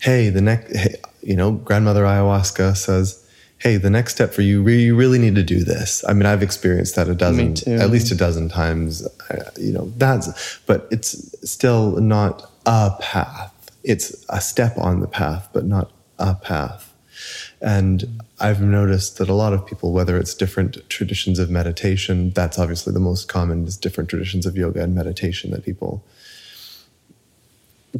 hey, 0.00 0.28
the 0.28 0.40
next, 0.40 0.76
hey, 0.76 0.96
you 1.22 1.36
know, 1.36 1.52
grandmother 1.52 2.02
ayahuasca 2.04 2.76
says, 2.76 3.24
hey, 3.58 3.76
the 3.76 3.90
next 3.90 4.14
step 4.14 4.32
for 4.34 4.42
you, 4.42 4.66
you 4.68 4.94
really 4.96 5.18
need 5.18 5.34
to 5.36 5.42
do 5.42 5.64
this. 5.64 6.04
I 6.08 6.12
mean, 6.12 6.26
I've 6.26 6.42
experienced 6.42 6.96
that 6.96 7.08
a 7.08 7.14
dozen, 7.14 7.54
at 7.80 7.90
least 7.90 8.10
a 8.12 8.14
dozen 8.16 8.48
times. 8.48 9.06
Uh, 9.30 9.50
you 9.58 9.72
know, 9.72 9.90
that's, 9.96 10.58
but 10.66 10.88
it's 10.90 11.10
still 11.48 11.92
not 12.00 12.50
a 12.66 12.90
path. 13.00 13.54
It's 13.84 14.24
a 14.28 14.40
step 14.40 14.76
on 14.78 15.00
the 15.00 15.08
path, 15.08 15.48
but 15.52 15.64
not 15.64 15.90
a 16.18 16.34
path. 16.34 16.87
And 17.60 18.22
I've 18.38 18.60
noticed 18.62 19.18
that 19.18 19.28
a 19.28 19.34
lot 19.34 19.52
of 19.52 19.66
people, 19.66 19.92
whether 19.92 20.16
it's 20.16 20.32
different 20.34 20.88
traditions 20.88 21.38
of 21.40 21.50
meditation, 21.50 22.30
that's 22.30 22.58
obviously 22.58 22.92
the 22.92 23.00
most 23.00 23.28
common, 23.28 23.66
is 23.66 23.76
different 23.76 24.08
traditions 24.08 24.46
of 24.46 24.56
yoga 24.56 24.82
and 24.82 24.94
meditation 24.94 25.50
that 25.50 25.64
people 25.64 26.04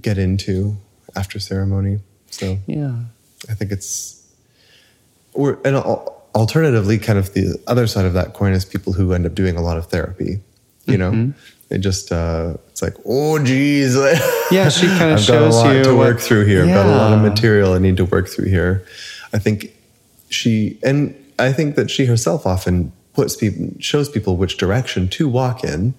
get 0.00 0.16
into 0.18 0.76
after 1.16 1.38
ceremony. 1.40 1.98
So 2.30 2.58
Yeah, 2.66 2.94
I 3.50 3.54
think 3.54 3.72
it's, 3.72 4.22
or 5.32 5.58
and 5.64 5.76
alternatively, 5.76 6.98
kind 6.98 7.18
of 7.18 7.32
the 7.34 7.60
other 7.66 7.86
side 7.86 8.04
of 8.04 8.12
that 8.14 8.34
coin 8.34 8.52
is 8.52 8.64
people 8.64 8.92
who 8.92 9.12
end 9.12 9.26
up 9.26 9.34
doing 9.34 9.56
a 9.56 9.62
lot 9.62 9.76
of 9.76 9.86
therapy. 9.86 10.40
You 10.86 10.96
know, 10.96 11.32
they 11.68 11.76
just 11.78 12.12
uh, 12.12 12.54
it's 12.68 12.80
like, 12.80 12.94
oh, 13.04 13.38
geez, 13.44 13.94
Yeah, 14.50 14.68
she 14.70 14.86
kinda 14.98 15.14
I've 15.14 15.20
shows 15.20 15.54
got 15.56 15.66
a 15.66 15.68
lot 15.68 15.76
you 15.76 15.82
to 15.84 15.90
what- 15.94 16.06
work 16.06 16.20
through 16.20 16.46
here. 16.46 16.62
I've 16.62 16.68
got 16.68 16.86
a 16.86 16.96
lot 16.96 17.12
of 17.12 17.20
material 17.22 17.72
I 17.74 17.78
need 17.78 17.96
to 17.98 18.04
work 18.06 18.28
through 18.28 18.48
here. 18.48 18.86
I 19.32 19.38
think 19.38 19.74
she 20.30 20.78
and 20.82 21.14
I 21.38 21.52
think 21.52 21.76
that 21.76 21.90
she 21.90 22.06
herself 22.06 22.46
often 22.46 22.92
puts 23.14 23.36
people 23.36 23.68
shows 23.80 24.08
people 24.08 24.36
which 24.36 24.56
direction 24.56 25.08
to 25.08 25.28
walk 25.28 25.64
in. 25.64 25.94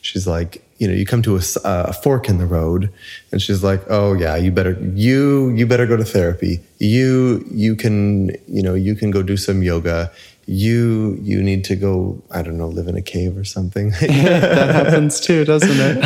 She's 0.00 0.26
like, 0.26 0.62
you 0.78 0.86
know, 0.86 0.94
you 0.94 1.04
come 1.04 1.22
to 1.22 1.36
a 1.64 1.92
fork 1.92 2.28
in 2.28 2.38
the 2.38 2.46
road, 2.46 2.92
and 3.32 3.42
she's 3.42 3.64
like, 3.64 3.82
oh 3.88 4.12
yeah, 4.14 4.36
you 4.36 4.52
better 4.52 4.72
you 4.94 5.50
you 5.50 5.66
better 5.66 5.86
go 5.86 5.96
to 5.96 6.04
therapy. 6.04 6.60
You 6.78 7.44
you 7.50 7.74
can 7.76 8.30
you 8.46 8.62
know 8.62 8.74
you 8.74 8.94
can 8.94 9.10
go 9.10 9.22
do 9.22 9.36
some 9.36 9.62
yoga. 9.62 10.10
You 10.48 11.18
you 11.22 11.42
need 11.42 11.64
to 11.64 11.74
go 11.74 12.22
I 12.30 12.42
don't 12.42 12.56
know 12.56 12.68
live 12.68 12.86
in 12.86 12.96
a 12.96 13.02
cave 13.02 13.36
or 13.36 13.42
something. 13.44 13.90
that 14.00 14.74
happens 14.74 15.18
too, 15.18 15.44
doesn't 15.44 15.70
it? 15.80 15.96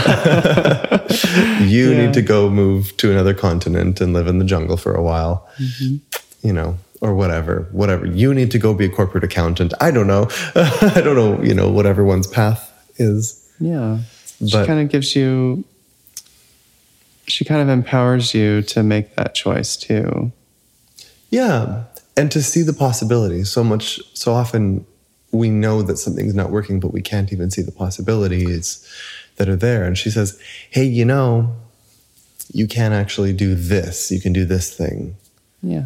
you 1.69 1.91
Yeah. 1.91 2.07
need 2.07 2.15
to 2.15 2.23
go 2.23 2.49
move 2.49 2.97
to 2.99 3.11
another 3.11 3.35
continent 3.35 4.01
and 4.01 4.15
live 4.15 4.27
in 4.27 4.39
the 4.39 4.45
jungle 4.47 4.77
for 4.79 4.95
a 4.95 5.03
while 5.03 5.47
mm-hmm. 5.59 5.97
You 6.43 6.53
know 6.53 6.77
or 7.01 7.15
whatever 7.15 7.67
whatever. 7.73 8.07
You 8.07 8.35
need 8.35 8.51
to 8.51 8.59
go 8.59 8.75
be 8.75 8.85
a 8.87 8.89
corporate 8.91 9.25
accountant. 9.25 9.73
I 9.81 9.91
don't 9.91 10.07
know. 10.07 10.29
I 10.55 11.01
don't 11.03 11.17
know 11.17 11.41
you 11.43 11.55
know 11.55 11.71
what 11.71 11.87
everyone's 11.87 12.27
path 12.27 12.71
is. 12.97 13.37
Yeah. 13.59 13.99
She 14.39 14.51
But- 14.53 14.67
kind 14.67 14.81
of 14.81 14.89
gives 14.89 15.15
you, 15.15 15.65
she 17.27 17.45
kind 17.45 17.61
of 17.63 17.69
empowers 17.69 18.35
you 18.35 18.63
to 18.63 18.83
make 18.83 19.15
that 19.17 19.35
choice 19.35 19.77
too. 19.77 20.33
yeah. 21.31 21.85
And 22.17 22.31
to 22.33 22.43
see 22.43 22.61
the 22.63 22.73
possibility. 22.75 23.45
So 23.45 23.65
much 23.65 23.99
so 24.15 24.33
often 24.33 24.85
we 25.33 25.49
know 25.49 25.81
that 25.83 25.97
something's 25.97 26.35
not 26.35 26.51
working 26.51 26.81
but 26.81 26.93
we 26.93 27.01
can't 27.01 27.33
even 27.33 27.51
see 27.51 27.63
the 27.63 27.73
possibilities 27.73 28.87
that 29.37 29.49
are 29.49 29.57
there. 29.57 29.85
And 29.85 29.97
she 29.97 30.11
says 30.11 30.39
hey 30.71 30.85
you 30.85 31.05
know 31.05 31.55
you 32.53 32.67
can 32.67 32.93
actually 32.93 33.33
do 33.33 33.55
this. 33.55 34.11
You 34.11 34.21
can 34.21 34.33
do 34.33 34.45
this 34.45 34.75
thing. 34.75 35.15
Yeah. 35.63 35.85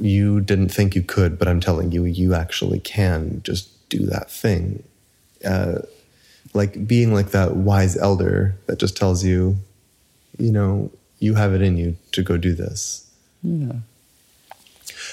You 0.00 0.40
didn't 0.40 0.68
think 0.68 0.94
you 0.94 1.02
could, 1.02 1.38
but 1.38 1.48
I'm 1.48 1.60
telling 1.60 1.92
you, 1.92 2.04
you 2.04 2.34
actually 2.34 2.80
can 2.80 3.40
just 3.44 3.88
do 3.88 4.06
that 4.06 4.30
thing. 4.30 4.82
Uh, 5.44 5.80
like 6.54 6.86
being 6.86 7.12
like 7.12 7.30
that 7.30 7.56
wise 7.56 7.96
elder 7.96 8.56
that 8.66 8.78
just 8.78 8.96
tells 8.96 9.24
you, 9.24 9.56
you 10.38 10.52
know, 10.52 10.90
you 11.18 11.34
have 11.34 11.52
it 11.52 11.62
in 11.62 11.76
you 11.76 11.96
to 12.12 12.22
go 12.22 12.36
do 12.36 12.54
this. 12.54 13.10
Yeah. 13.42 13.72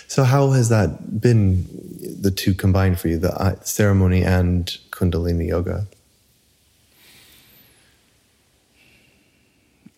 So, 0.07 0.23
how 0.23 0.51
has 0.51 0.69
that 0.69 1.19
been 1.19 1.67
the 2.21 2.31
two 2.31 2.53
combined 2.53 2.99
for 2.99 3.07
you, 3.07 3.17
the 3.17 3.33
uh, 3.33 3.59
ceremony 3.61 4.23
and 4.23 4.65
Kundalini 4.91 5.47
yoga? 5.47 5.87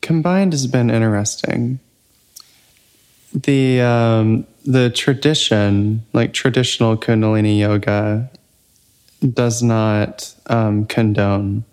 Combined 0.02 0.54
has 0.54 0.68
been 0.68 0.90
interesting. 0.90 1.80
The 3.34 3.82
um, 3.82 4.48
the 4.68 4.90
tradition, 4.90 6.06
like 6.12 6.34
traditional 6.34 6.98
Kundalini 6.98 7.58
yoga, 7.58 8.30
does 9.34 9.64
not 9.64 10.36
um, 10.48 10.86
condone 10.86 11.64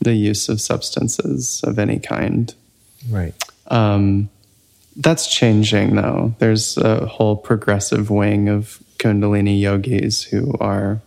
the 0.00 0.12
use 0.12 0.48
of 0.48 0.60
substances 0.60 1.62
of 1.62 1.78
any 1.78 2.00
kind. 2.00 2.52
Right. 3.08 3.32
Um, 3.68 4.28
that's 4.96 5.32
changing 5.32 5.94
though. 5.94 6.34
There's 6.40 6.76
a 6.76 7.06
whole 7.06 7.36
progressive 7.36 8.10
wing 8.10 8.48
of 8.48 8.82
Kundalini 8.98 9.60
yogis 9.60 10.24
who 10.24 10.52
are, 10.58 11.00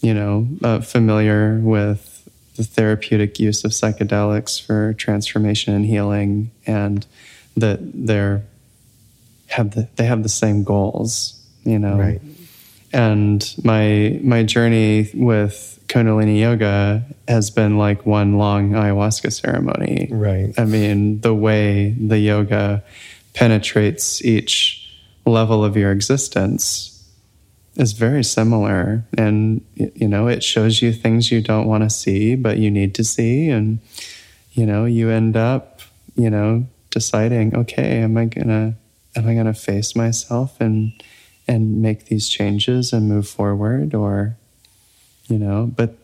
you 0.00 0.14
know, 0.14 0.48
uh, 0.64 0.80
familiar 0.80 1.58
with 1.58 2.26
the 2.56 2.64
therapeutic 2.64 3.38
use 3.38 3.64
of 3.64 3.72
psychedelics 3.72 4.60
for 4.64 4.94
transformation 4.94 5.74
and 5.74 5.84
healing, 5.84 6.50
and 6.66 7.06
that 7.56 7.80
they're 7.82 8.42
have 9.52 9.70
the, 9.70 9.88
they 9.96 10.04
have 10.04 10.22
the 10.22 10.28
same 10.28 10.64
goals, 10.64 11.40
you 11.64 11.78
know. 11.78 11.96
Right. 11.96 12.20
And 12.92 13.54
my 13.64 14.20
my 14.22 14.42
journey 14.42 15.10
with 15.14 15.82
Kundalini 15.88 16.40
yoga 16.40 17.04
has 17.28 17.50
been 17.50 17.78
like 17.78 18.04
one 18.06 18.38
long 18.38 18.70
ayahuasca 18.72 19.32
ceremony. 19.32 20.08
Right. 20.10 20.52
I 20.58 20.64
mean, 20.64 21.20
the 21.20 21.34
way 21.34 21.90
the 21.98 22.18
yoga 22.18 22.82
penetrates 23.34 24.22
each 24.24 24.78
level 25.24 25.64
of 25.64 25.76
your 25.76 25.92
existence 25.92 26.88
is 27.76 27.92
very 27.92 28.24
similar. 28.24 29.04
And, 29.16 29.64
you 29.74 30.08
know, 30.08 30.28
it 30.28 30.44
shows 30.44 30.82
you 30.82 30.92
things 30.92 31.30
you 31.32 31.40
don't 31.40 31.66
want 31.66 31.84
to 31.84 31.90
see, 31.90 32.34
but 32.34 32.58
you 32.58 32.70
need 32.70 32.94
to 32.96 33.04
see. 33.04 33.48
And, 33.48 33.78
you 34.52 34.66
know, 34.66 34.84
you 34.84 35.08
end 35.08 35.36
up, 35.36 35.80
you 36.14 36.28
know, 36.28 36.66
deciding, 36.90 37.56
okay, 37.56 38.02
am 38.02 38.16
I 38.18 38.26
going 38.26 38.48
to, 38.48 38.74
am 39.16 39.28
I 39.28 39.34
going 39.34 39.46
to 39.46 39.54
face 39.54 39.94
myself 39.94 40.60
and, 40.60 40.92
and 41.46 41.82
make 41.82 42.06
these 42.06 42.28
changes 42.28 42.92
and 42.92 43.08
move 43.08 43.28
forward 43.28 43.94
or, 43.94 44.36
you 45.28 45.38
know, 45.38 45.70
but 45.74 45.96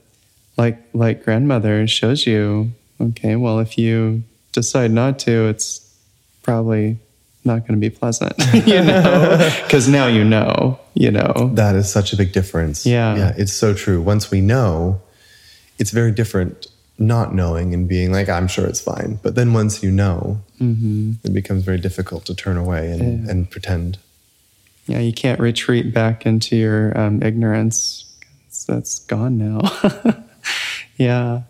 like, 0.57 0.79
like 0.93 1.25
grandmother 1.25 1.87
shows 1.87 2.27
you, 2.27 2.73
okay, 3.00 3.37
well, 3.37 3.59
if 3.59 3.79
you 3.79 4.23
decide 4.53 4.91
not 4.91 5.19
to, 5.21 5.49
it's 5.49 5.85
probably 6.43 6.99
not 7.45 7.67
going 7.67 7.81
to 7.81 7.81
be 7.81 7.91
pleasant, 7.91 8.35
you 8.67 8.83
know, 8.83 9.50
because 9.65 9.88
now 9.88 10.07
you 10.07 10.25
know, 10.25 10.79
you 10.95 11.11
know. 11.11 11.50
That 11.55 11.75
is 11.75 11.91
such 11.91 12.12
a 12.12 12.17
big 12.17 12.33
difference. 12.33 12.87
Yeah. 12.87 13.17
Yeah, 13.17 13.35
it's 13.37 13.53
so 13.53 13.75
true. 13.75 14.00
Once 14.00 14.31
we 14.31 14.41
know, 14.41 15.00
it's 15.79 15.91
very 15.91 16.12
different 16.12 16.68
not 16.99 17.35
knowing 17.35 17.73
and 17.75 17.88
being 17.88 18.11
like, 18.12 18.28
I'm 18.28 18.49
sure 18.49 18.67
it's 18.67 18.81
fine. 18.81 19.19
But 19.23 19.35
then 19.37 19.52
once 19.52 19.83
you 19.83 19.90
know, 19.90 20.40
hmm 20.59 21.12
it 21.25 21.33
becomes 21.33 21.62
very 21.64 21.78
difficult 21.78 22.25
to 22.26 22.35
turn 22.35 22.57
away 22.57 22.90
and, 22.90 23.25
Yeah. 23.25 23.31
and 23.31 23.50
pretend. 23.50 23.99
Yeah, 24.87 25.00
you 25.00 25.12
can't 25.12 25.38
retreat 25.38 25.93
back 25.95 26.25
into 26.26 26.57
your 26.57 26.99
um, 26.99 27.23
ignorance. 27.23 28.05
That's 28.66 28.99
gone 29.01 29.38
now. 29.38 29.61
yeah. 30.96 31.42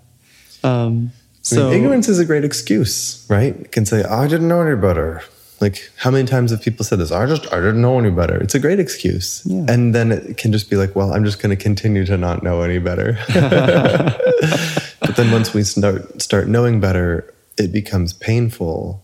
Um, 0.62 1.10
I 1.14 1.18
so 1.42 1.70
mean, 1.70 1.78
ignorance 1.78 2.08
is 2.08 2.18
a 2.18 2.24
great 2.24 2.44
excuse, 2.44 3.24
right? 3.30 3.56
You 3.58 3.64
can 3.70 3.86
say, 3.86 4.04
I 4.04 4.26
didn't 4.28 4.48
know 4.48 4.60
any 4.60 4.76
better. 4.76 5.22
Like, 5.60 5.90
how 5.96 6.10
many 6.10 6.26
times 6.28 6.50
have 6.52 6.62
people 6.62 6.84
said 6.84 6.98
this? 6.98 7.10
I 7.10 7.26
just, 7.26 7.50
I 7.52 7.56
didn't 7.56 7.80
know 7.80 7.98
any 7.98 8.10
better. 8.10 8.36
It's 8.36 8.54
a 8.54 8.60
great 8.60 8.78
excuse. 8.78 9.42
Yeah. 9.44 9.64
And 9.68 9.94
then 9.94 10.12
it 10.12 10.36
can 10.36 10.52
just 10.52 10.68
be 10.70 10.76
like, 10.76 10.94
well, 10.94 11.12
I'm 11.12 11.24
just 11.24 11.40
going 11.42 11.56
to 11.56 11.60
continue 11.60 12.04
to 12.06 12.16
not 12.16 12.42
know 12.42 12.62
any 12.62 12.78
better. 12.78 13.18
but 15.08 15.16
then 15.16 15.32
once 15.32 15.54
we 15.54 15.62
start, 15.62 16.20
start 16.20 16.48
knowing 16.48 16.80
better, 16.80 17.32
it 17.56 17.72
becomes 17.72 18.12
painful 18.12 19.02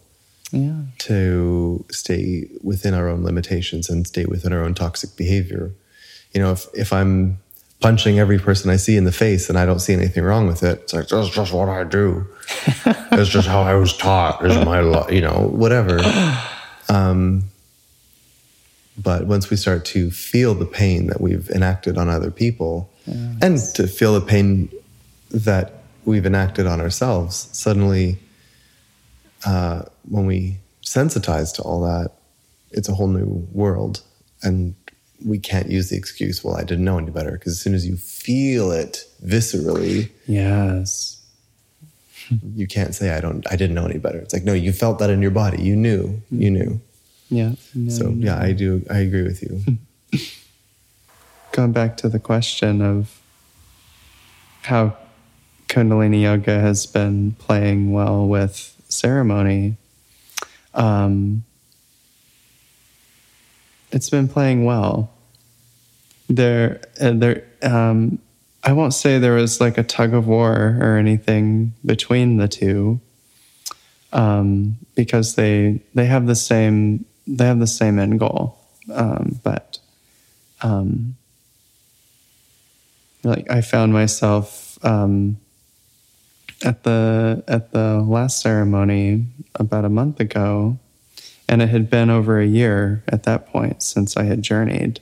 yeah, 0.53 0.83
to 0.99 1.83
stay 1.91 2.47
within 2.63 2.93
our 2.93 3.09
own 3.09 3.25
limitations 3.25 3.89
and 3.89 4.07
stay 4.07 4.27
within 4.27 4.53
our 4.53 4.63
own 4.63 4.75
toxic 4.75 5.17
behavior. 5.17 5.73
You 6.35 6.43
know, 6.43 6.53
if, 6.53 6.67
if 6.75 6.93
I'm 6.93 7.39
punching 7.81 8.19
every 8.19 8.39
person 8.39 8.71
I 8.71 8.77
see 8.77 8.99
in 8.99 9.05
the 9.05 9.13
face 9.13 9.49
and 9.49 9.59
I 9.59 9.65
don't 9.65 9.79
see 9.79 9.95
anything 9.95 10.25
wrong 10.25 10.47
with 10.47 10.63
it, 10.63 10.83
it's 10.83 10.93
like, 10.93 11.09
that's 11.09 11.31
just 11.31 11.55
what 11.55 11.71
I 11.71 11.85
do. 11.85 12.27
it's 12.87 13.31
just 13.31 13.49
how 13.49 13.63
I 13.63 13.73
was 13.77 13.97
taught, 13.97 14.45
is 14.45 14.63
my, 14.63 14.81
lo-, 14.81 15.09
you 15.09 15.23
know, 15.23 15.49
whatever. 15.51 16.01
Um, 16.91 17.45
but 19.03 19.27
once 19.27 19.49
we 19.49 19.57
start 19.57 19.87
to 19.87 20.11
feel 20.11 20.53
the 20.55 20.67
pain 20.67 21.07
that 21.07 21.23
we've 21.23 21.49
enacted 21.49 21.97
on 21.97 22.11
other 22.11 22.31
people 22.31 22.91
and 23.41 23.59
to 23.77 23.87
feel 23.87 24.13
the 24.13 24.21
pain 24.21 24.69
that 25.31 25.84
we've 26.05 26.27
enacted 26.27 26.67
on 26.67 26.81
ourselves, 26.81 27.49
suddenly 27.53 28.19
uh, 29.47 29.83
when 30.09 30.27
we 30.27 30.59
sensitize 30.85 31.55
to 31.55 31.63
all 31.63 31.81
that, 31.83 32.11
it's 32.71 32.89
a 32.89 32.95
whole 32.95 33.09
new 33.09 33.47
world. 33.53 34.03
And 34.43 34.75
we 35.25 35.39
can't 35.39 35.71
use 35.71 35.89
the 35.91 35.97
excuse, 35.97 36.45
well, 36.45 36.57
I 36.57 36.65
didn't 36.65 36.85
know 36.85 36.99
any 36.99 37.11
better. 37.11 37.33
Because 37.33 37.53
as 37.53 37.61
soon 37.61 37.75
as 37.75 37.87
you 37.87 37.97
feel 37.97 38.71
it 38.71 39.05
viscerally, 39.25 40.11
yes, 40.27 41.23
you 42.55 42.67
can't 42.67 42.95
say, 42.95 43.11
I 43.11 43.21
don't, 43.21 43.47
I 43.51 43.57
didn't 43.57 43.75
know 43.75 43.87
any 43.87 43.99
better. 43.99 44.19
It's 44.19 44.33
like, 44.35 44.45
no, 44.45 44.53
you 44.55 44.73
felt 44.73 44.99
that 44.99 45.11
in 45.11 45.23
your 45.23 45.31
body. 45.31 45.63
You 45.63 45.77
knew, 45.77 46.21
you 46.31 46.51
knew. 46.51 46.81
yeah. 47.31 47.53
No, 47.75 47.91
So 47.91 48.09
no. 48.09 48.25
yeah, 48.27 48.39
I 48.41 48.53
do, 48.53 48.85
I 48.91 48.99
agree 48.99 49.23
with 49.23 49.43
you. 49.43 49.61
going 51.53 51.73
back 51.73 51.97
to 51.99 52.09
the 52.09 52.19
question 52.19 52.81
of 52.83 53.21
how 54.63 54.97
Kundalini 55.75 56.23
Yoga 56.23 56.61
has 56.61 56.87
been 56.87 57.33
playing 57.33 57.91
well 57.91 58.29
with 58.29 58.81
ceremony, 58.89 59.77
um, 60.73 61.43
it's 63.91 64.09
been 64.09 64.29
playing 64.29 64.65
well. 64.65 65.11
There, 66.29 66.81
uh, 67.01 67.13
there. 67.15 67.45
Um, 67.61 68.21
I 68.63 68.73
won't 68.73 68.95
say 68.95 69.19
there 69.19 69.35
was 69.35 69.61
like 69.61 69.77
a 69.77 69.83
tug 69.83 70.15
of 70.15 70.29
war 70.29 70.79
or 70.81 70.97
anything 70.97 71.75
between 71.85 72.37
the 72.37 72.47
two, 72.47 73.01
um, 74.13 74.77
because 74.95 75.35
they 75.35 75.81
they 75.93 76.07
have 76.07 76.27
the 76.27 76.37
same 76.37 77.05
they 77.27 77.47
have 77.47 77.59
the 77.59 77.67
same 77.67 77.99
end 77.99 78.21
goal, 78.21 78.59
um, 78.93 79.41
but 79.43 79.79
um, 80.63 81.17
like 83.25 83.51
I 83.51 83.61
found 83.61 83.93
myself 83.93 84.79
um, 84.85 85.37
at 86.65 86.83
the 86.83 87.45
at 87.47 87.73
the 87.73 88.01
last 88.01 88.41
ceremony 88.41 89.27
about 89.55 89.85
a 89.85 89.89
month 89.91 90.19
ago, 90.19 90.79
and 91.49 91.63
it 91.63 91.69
had 91.69 91.91
been 91.91 92.11
over 92.11 92.41
a 92.41 92.47
year 92.47 93.05
at 93.07 93.25
that 93.25 93.47
point 93.47 93.83
since 93.83 94.17
I 94.17 94.25
had 94.25 94.43
journeyed, 94.43 95.01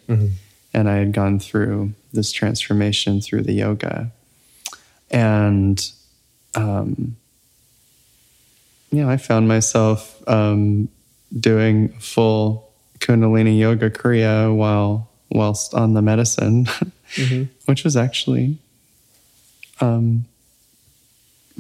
and 0.75 0.89
I 0.91 0.97
had 0.97 1.13
gone 1.13 1.39
through 1.39 1.93
this 2.13 2.33
transformation 2.33 3.21
through 3.21 3.43
the 3.43 3.55
yoga, 3.55 4.11
and 5.11 5.89
um, 6.57 7.17
you 8.91 9.03
know 9.03 9.09
I 9.09 9.17
found 9.17 9.47
myself 9.47 10.21
um, 10.29 10.89
doing 11.39 11.91
full 12.01 12.73
Kundalini 12.99 13.59
yoga 13.59 13.89
kriya 13.89 14.55
while 14.55 15.09
whilst 15.31 15.75
on 15.75 15.95
the 15.95 16.03
medicine, 16.03 16.67
which 17.67 17.85
was 17.85 17.97
actually 17.97 18.59
um, 19.81 20.27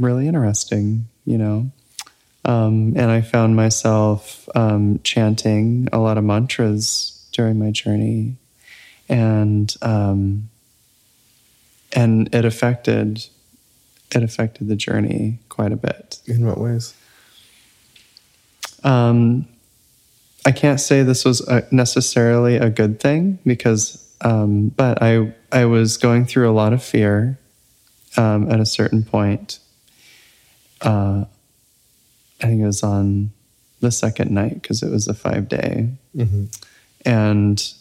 really 0.04 0.26
interesting, 0.28 1.06
you 1.24 1.38
know. 1.38 1.70
Um, 2.44 2.94
and 2.96 3.10
I 3.10 3.20
found 3.20 3.54
myself 3.54 4.48
um, 4.54 5.00
chanting 5.04 5.88
a 5.92 5.98
lot 5.98 6.18
of 6.18 6.24
mantras 6.24 7.28
during 7.32 7.58
my 7.58 7.70
journey, 7.70 8.36
and 9.08 9.74
um, 9.80 10.48
and 11.92 12.34
it 12.34 12.44
affected 12.44 13.26
it 14.14 14.22
affected 14.22 14.68
the 14.68 14.76
journey 14.76 15.38
quite 15.48 15.72
a 15.72 15.76
bit. 15.76 16.20
In 16.26 16.46
what 16.46 16.58
ways? 16.58 16.94
Um, 18.84 19.46
I 20.44 20.50
can't 20.50 20.80
say 20.80 21.02
this 21.02 21.24
was 21.24 21.40
a, 21.46 21.66
necessarily 21.70 22.56
a 22.56 22.68
good 22.68 22.98
thing 22.98 23.38
because, 23.46 24.04
um, 24.20 24.68
but 24.70 25.00
I 25.02 25.32
I 25.52 25.66
was 25.66 25.96
going 25.96 26.24
through 26.26 26.50
a 26.50 26.52
lot 26.52 26.72
of 26.72 26.82
fear 26.82 27.38
um, 28.16 28.50
at 28.50 28.60
a 28.60 28.66
certain 28.66 29.04
point. 29.04 29.58
Uh, 30.82 31.24
I 32.42 32.46
think 32.46 32.60
it 32.62 32.66
was 32.66 32.82
on 32.82 33.30
the 33.80 33.90
second 33.92 34.30
night 34.30 34.60
because 34.60 34.82
it 34.82 34.90
was 34.90 35.08
a 35.08 35.14
five 35.14 35.48
day, 35.48 35.88
hmm 36.14 36.44
and 37.04 37.72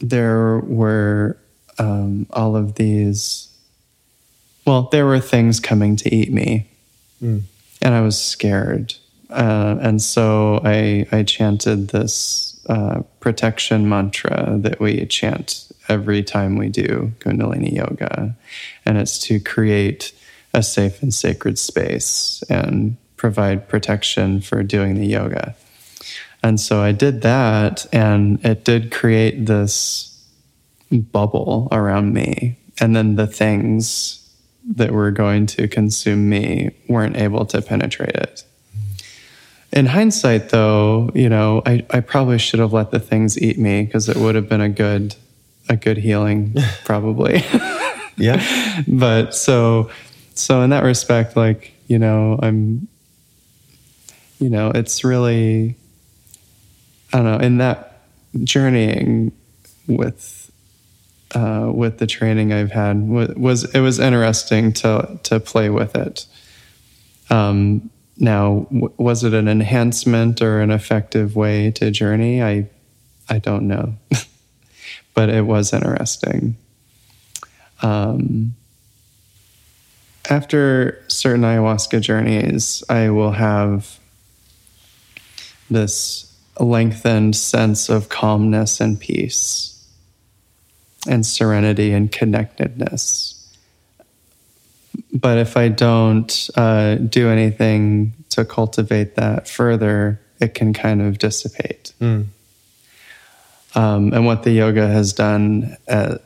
there 0.00 0.58
were 0.58 1.36
um, 1.78 2.26
all 2.30 2.56
of 2.56 2.74
these. 2.74 3.48
Well, 4.66 4.82
there 4.92 5.06
were 5.06 5.20
things 5.20 5.60
coming 5.60 5.96
to 5.96 6.14
eat 6.14 6.32
me, 6.32 6.68
Mm. 7.22 7.42
and 7.82 7.94
I 7.94 8.00
was 8.02 8.16
scared. 8.22 8.94
Uh, 9.30 9.76
and 9.80 10.00
so 10.00 10.60
I, 10.64 11.06
I 11.12 11.22
chanted 11.24 11.88
this 11.88 12.58
uh, 12.68 13.02
protection 13.20 13.88
mantra 13.88 14.56
that 14.60 14.78
we 14.80 15.04
chant 15.06 15.70
every 15.88 16.22
time 16.22 16.56
we 16.56 16.68
do 16.68 17.12
Kundalini 17.18 17.72
yoga. 17.74 18.36
And 18.86 18.96
it's 18.98 19.18
to 19.20 19.40
create 19.40 20.12
a 20.58 20.62
safe 20.62 21.00
and 21.02 21.14
sacred 21.14 21.58
space 21.58 22.42
and 22.50 22.96
provide 23.16 23.68
protection 23.68 24.40
for 24.40 24.62
doing 24.62 24.96
the 24.96 25.06
yoga. 25.06 25.54
And 26.42 26.60
so 26.60 26.80
I 26.80 26.92
did 26.92 27.22
that, 27.22 27.86
and 27.92 28.44
it 28.44 28.64
did 28.64 28.92
create 28.92 29.46
this 29.46 30.14
bubble 30.90 31.68
around 31.72 32.12
me. 32.12 32.58
And 32.80 32.94
then 32.94 33.16
the 33.16 33.26
things 33.26 34.24
that 34.76 34.92
were 34.92 35.10
going 35.10 35.46
to 35.46 35.66
consume 35.68 36.28
me 36.28 36.70
weren't 36.88 37.16
able 37.16 37.46
to 37.46 37.62
penetrate 37.62 38.14
it. 38.14 38.44
In 39.72 39.86
hindsight, 39.86 40.50
though, 40.50 41.10
you 41.14 41.28
know, 41.28 41.62
I, 41.66 41.84
I 41.90 42.00
probably 42.00 42.38
should 42.38 42.60
have 42.60 42.72
let 42.72 42.90
the 42.90 43.00
things 43.00 43.40
eat 43.40 43.58
me 43.58 43.84
because 43.84 44.08
it 44.08 44.16
would 44.16 44.34
have 44.34 44.48
been 44.48 44.60
a 44.60 44.68
good 44.68 45.14
a 45.68 45.76
good 45.76 45.98
healing, 45.98 46.54
probably. 46.84 47.44
Yeah. 48.18 48.82
but 48.88 49.34
so 49.34 49.90
so 50.38 50.62
in 50.62 50.70
that 50.70 50.84
respect, 50.84 51.36
like, 51.36 51.74
you 51.86 51.98
know, 51.98 52.38
I'm 52.42 52.88
you 54.38 54.48
know, 54.50 54.70
it's 54.74 55.04
really 55.04 55.76
I 57.12 57.18
don't 57.18 57.24
know, 57.24 57.38
in 57.38 57.58
that 57.58 58.02
journeying 58.44 59.32
with 59.86 60.50
uh, 61.34 61.70
with 61.72 61.98
the 61.98 62.06
training 62.06 62.52
I've 62.52 62.72
had 62.72 63.08
was 63.08 63.64
it 63.74 63.80
was 63.80 63.98
interesting 63.98 64.72
to 64.74 65.18
to 65.24 65.40
play 65.40 65.70
with 65.70 65.94
it. 65.96 66.26
Um, 67.30 67.90
now, 68.16 68.66
w- 68.72 68.92
was 68.96 69.24
it 69.24 69.34
an 69.34 69.48
enhancement 69.48 70.40
or 70.40 70.60
an 70.60 70.70
effective 70.70 71.36
way 71.36 71.70
to 71.72 71.90
journey? 71.90 72.42
I 72.42 72.68
I 73.28 73.38
don't 73.38 73.68
know, 73.68 73.94
but 75.14 75.28
it 75.28 75.42
was 75.42 75.72
interesting. 75.72 76.56
Um, 77.82 78.54
after 80.28 81.02
certain 81.08 81.42
ayahuasca 81.42 82.00
journeys, 82.00 82.82
I 82.88 83.10
will 83.10 83.32
have 83.32 83.98
this 85.70 86.24
lengthened 86.58 87.36
sense 87.36 87.88
of 87.88 88.08
calmness 88.08 88.80
and 88.80 88.98
peace 88.98 89.74
and 91.06 91.24
serenity 91.24 91.92
and 91.92 92.10
connectedness. 92.10 93.34
But 95.12 95.38
if 95.38 95.56
I 95.56 95.68
don't 95.68 96.50
uh, 96.56 96.96
do 96.96 97.28
anything 97.28 98.12
to 98.30 98.44
cultivate 98.44 99.14
that 99.16 99.48
further, 99.48 100.20
it 100.40 100.54
can 100.54 100.72
kind 100.72 101.00
of 101.00 101.18
dissipate. 101.18 101.92
Mm. 102.00 102.26
Um, 103.74 104.12
and 104.12 104.26
what 104.26 104.42
the 104.42 104.50
yoga 104.50 104.86
has 104.88 105.12
done 105.12 105.76
uh, 105.88 106.18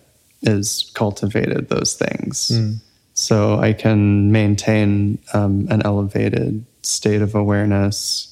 is 0.43 0.91
cultivated 0.95 1.69
those 1.69 1.95
things. 1.95 2.51
Mm. 2.53 2.77
So 3.22 3.58
I 3.61 3.72
can 3.72 4.32
maintain 4.32 5.18
um, 5.32 5.68
an 5.70 5.80
elevated 5.85 6.64
state 6.82 7.22
of 7.22 7.37
awareness, 7.37 8.28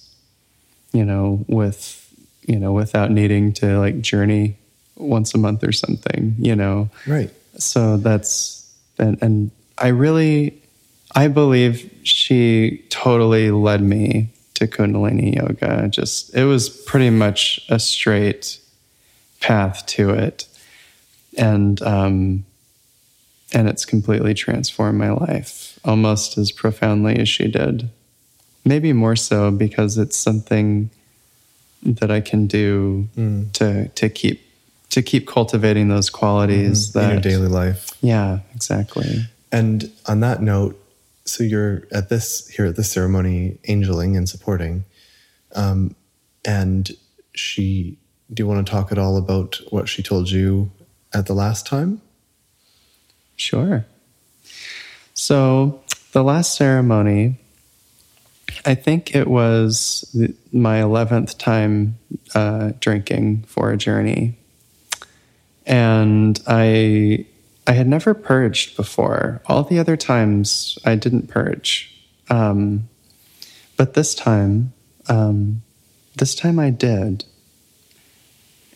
you 0.93 1.05
know, 1.05 1.45
with 1.47 1.97
you 2.43 2.59
know, 2.59 2.73
without 2.73 3.13
needing 3.13 3.53
to 3.53 3.79
like 3.79 4.01
journey 4.01 4.57
once 4.97 5.33
a 5.33 5.39
month 5.39 5.63
or 5.63 5.71
something, 5.71 6.35
you 6.39 6.57
know. 6.57 6.91
Right. 7.07 7.31
So 7.57 7.99
that's 7.99 8.69
and 8.99 9.17
and 9.23 9.53
I 9.79 9.89
really 9.89 10.61
I 11.15 11.29
believe 11.29 11.89
she 12.03 12.85
totally 12.91 13.53
led 13.53 13.83
me 13.83 14.31
to 14.55 14.67
Kundalini 14.67 15.37
yoga. 15.37 15.87
Just 15.89 16.35
it 16.35 16.47
was 16.47 16.69
pretty 16.69 17.11
much 17.11 17.65
a 17.69 17.79
straight 17.79 18.59
path 19.41 19.87
to 19.87 20.11
it. 20.11 20.49
And 21.39 21.81
um 21.83 22.45
and 23.53 23.69
it's 23.69 23.85
completely 23.85 24.35
transformed 24.35 24.99
my 24.99 25.11
life 25.11 25.79
almost 25.85 26.37
as 26.39 26.53
profoundly 26.53 27.17
as 27.19 27.29
she 27.29 27.49
did. 27.49 27.89
Maybe 28.65 28.93
more 28.93 29.17
so 29.17 29.51
because 29.51 29.97
it's 29.99 30.17
something 30.17 30.91
that 31.83 32.11
I 32.11 32.21
can 32.21 32.47
do 32.47 33.09
Mm. 33.17 33.53
to 33.55 33.89
to 33.89 34.09
keep 34.11 34.43
to 34.91 35.03
keep 35.03 35.27
cultivating 35.27 35.89
those 35.89 36.11
qualities 36.11 36.91
Mm-hmm. 36.91 36.99
in 36.99 37.05
that 37.07 37.13
your 37.13 37.21
daily 37.33 37.49
life. 37.49 37.93
yeah 38.03 38.41
exactly 38.55 39.27
And 39.53 39.91
on 40.07 40.21
that 40.21 40.43
note, 40.43 40.77
so 41.25 41.43
you're 41.45 41.83
at 41.93 42.09
this 42.09 42.47
here 42.49 42.67
at 42.67 42.77
this 42.77 42.91
ceremony, 42.93 43.59
angeling 43.67 44.17
and 44.17 44.29
supporting, 44.29 44.85
um, 45.55 45.95
and 46.45 46.91
she. 47.35 47.97
Do 48.33 48.43
you 48.43 48.47
want 48.47 48.65
to 48.65 48.71
talk 48.71 48.93
at 48.93 48.99
all 48.99 49.17
about 49.17 49.59
what 49.71 49.89
she 49.89 50.03
told 50.05 50.31
you 50.31 50.71
at 51.13 51.27
the 51.27 51.35
last 51.35 51.67
time? 51.67 52.01
Sure. 53.41 53.87
So 55.15 55.83
the 56.13 56.23
last 56.23 56.55
ceremony 56.55 57.39
i 58.67 58.75
think 58.75 59.15
it 59.15 59.29
was 59.29 60.15
my 60.53 60.81
11th 60.81 61.39
time 61.39 61.99
uh, 62.35 62.73
drinking 62.81 63.45
for 63.47 63.71
a 63.71 63.77
journey. 63.77 64.37
And 65.67 66.41
i 66.47 67.25
i 67.67 67.73
had 67.73 67.87
never 67.87 68.15
purged 68.15 68.77
before. 68.77 69.41
All 69.47 69.63
the 69.63 69.79
other 69.79 69.97
times 69.97 70.79
i 70.85 70.95
didn't 70.95 71.29
purge. 71.29 71.95
Um, 72.29 72.89
but 73.77 73.95
this 73.95 74.15
time 74.15 74.73
um, 75.09 75.63
this 76.17 76.35
time 76.35 76.59
i 76.59 76.71
did. 76.71 77.25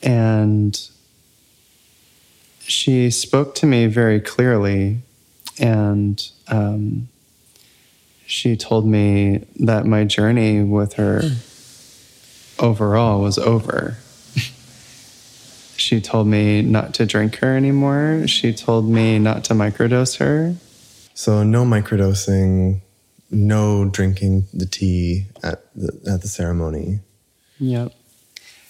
And 0.03 0.79
she 2.66 3.11
spoke 3.11 3.55
to 3.57 3.66
me 3.66 3.87
very 3.87 4.20
clearly 4.20 4.98
and 5.59 6.31
um, 6.48 7.09
she 8.27 8.57
told 8.57 8.87
me 8.87 9.44
that 9.61 9.87
my 9.87 10.05
journey 10.05 10.62
with 10.62 10.94
her 10.94 11.22
overall 12.59 13.20
was 13.20 13.38
over. 13.38 13.96
she 15.77 16.00
told 16.00 16.27
me 16.27 16.62
not 16.62 16.94
to 16.94 17.07
drink 17.07 17.37
her 17.37 17.57
anymore. 17.57 18.27
She 18.27 18.53
told 18.53 18.88
me 18.88 19.18
not 19.18 19.44
to 19.44 19.55
microdose 19.55 20.16
her. 20.18 20.57
So 21.14 21.42
no 21.42 21.64
microdosing, 21.64 22.81
no 23.31 23.85
drinking 23.88 24.46
the 24.53 24.66
tea 24.66 25.27
at 25.42 25.62
the 25.74 25.92
at 26.11 26.22
the 26.22 26.29
ceremony. 26.29 27.00
Yep. 27.59 27.92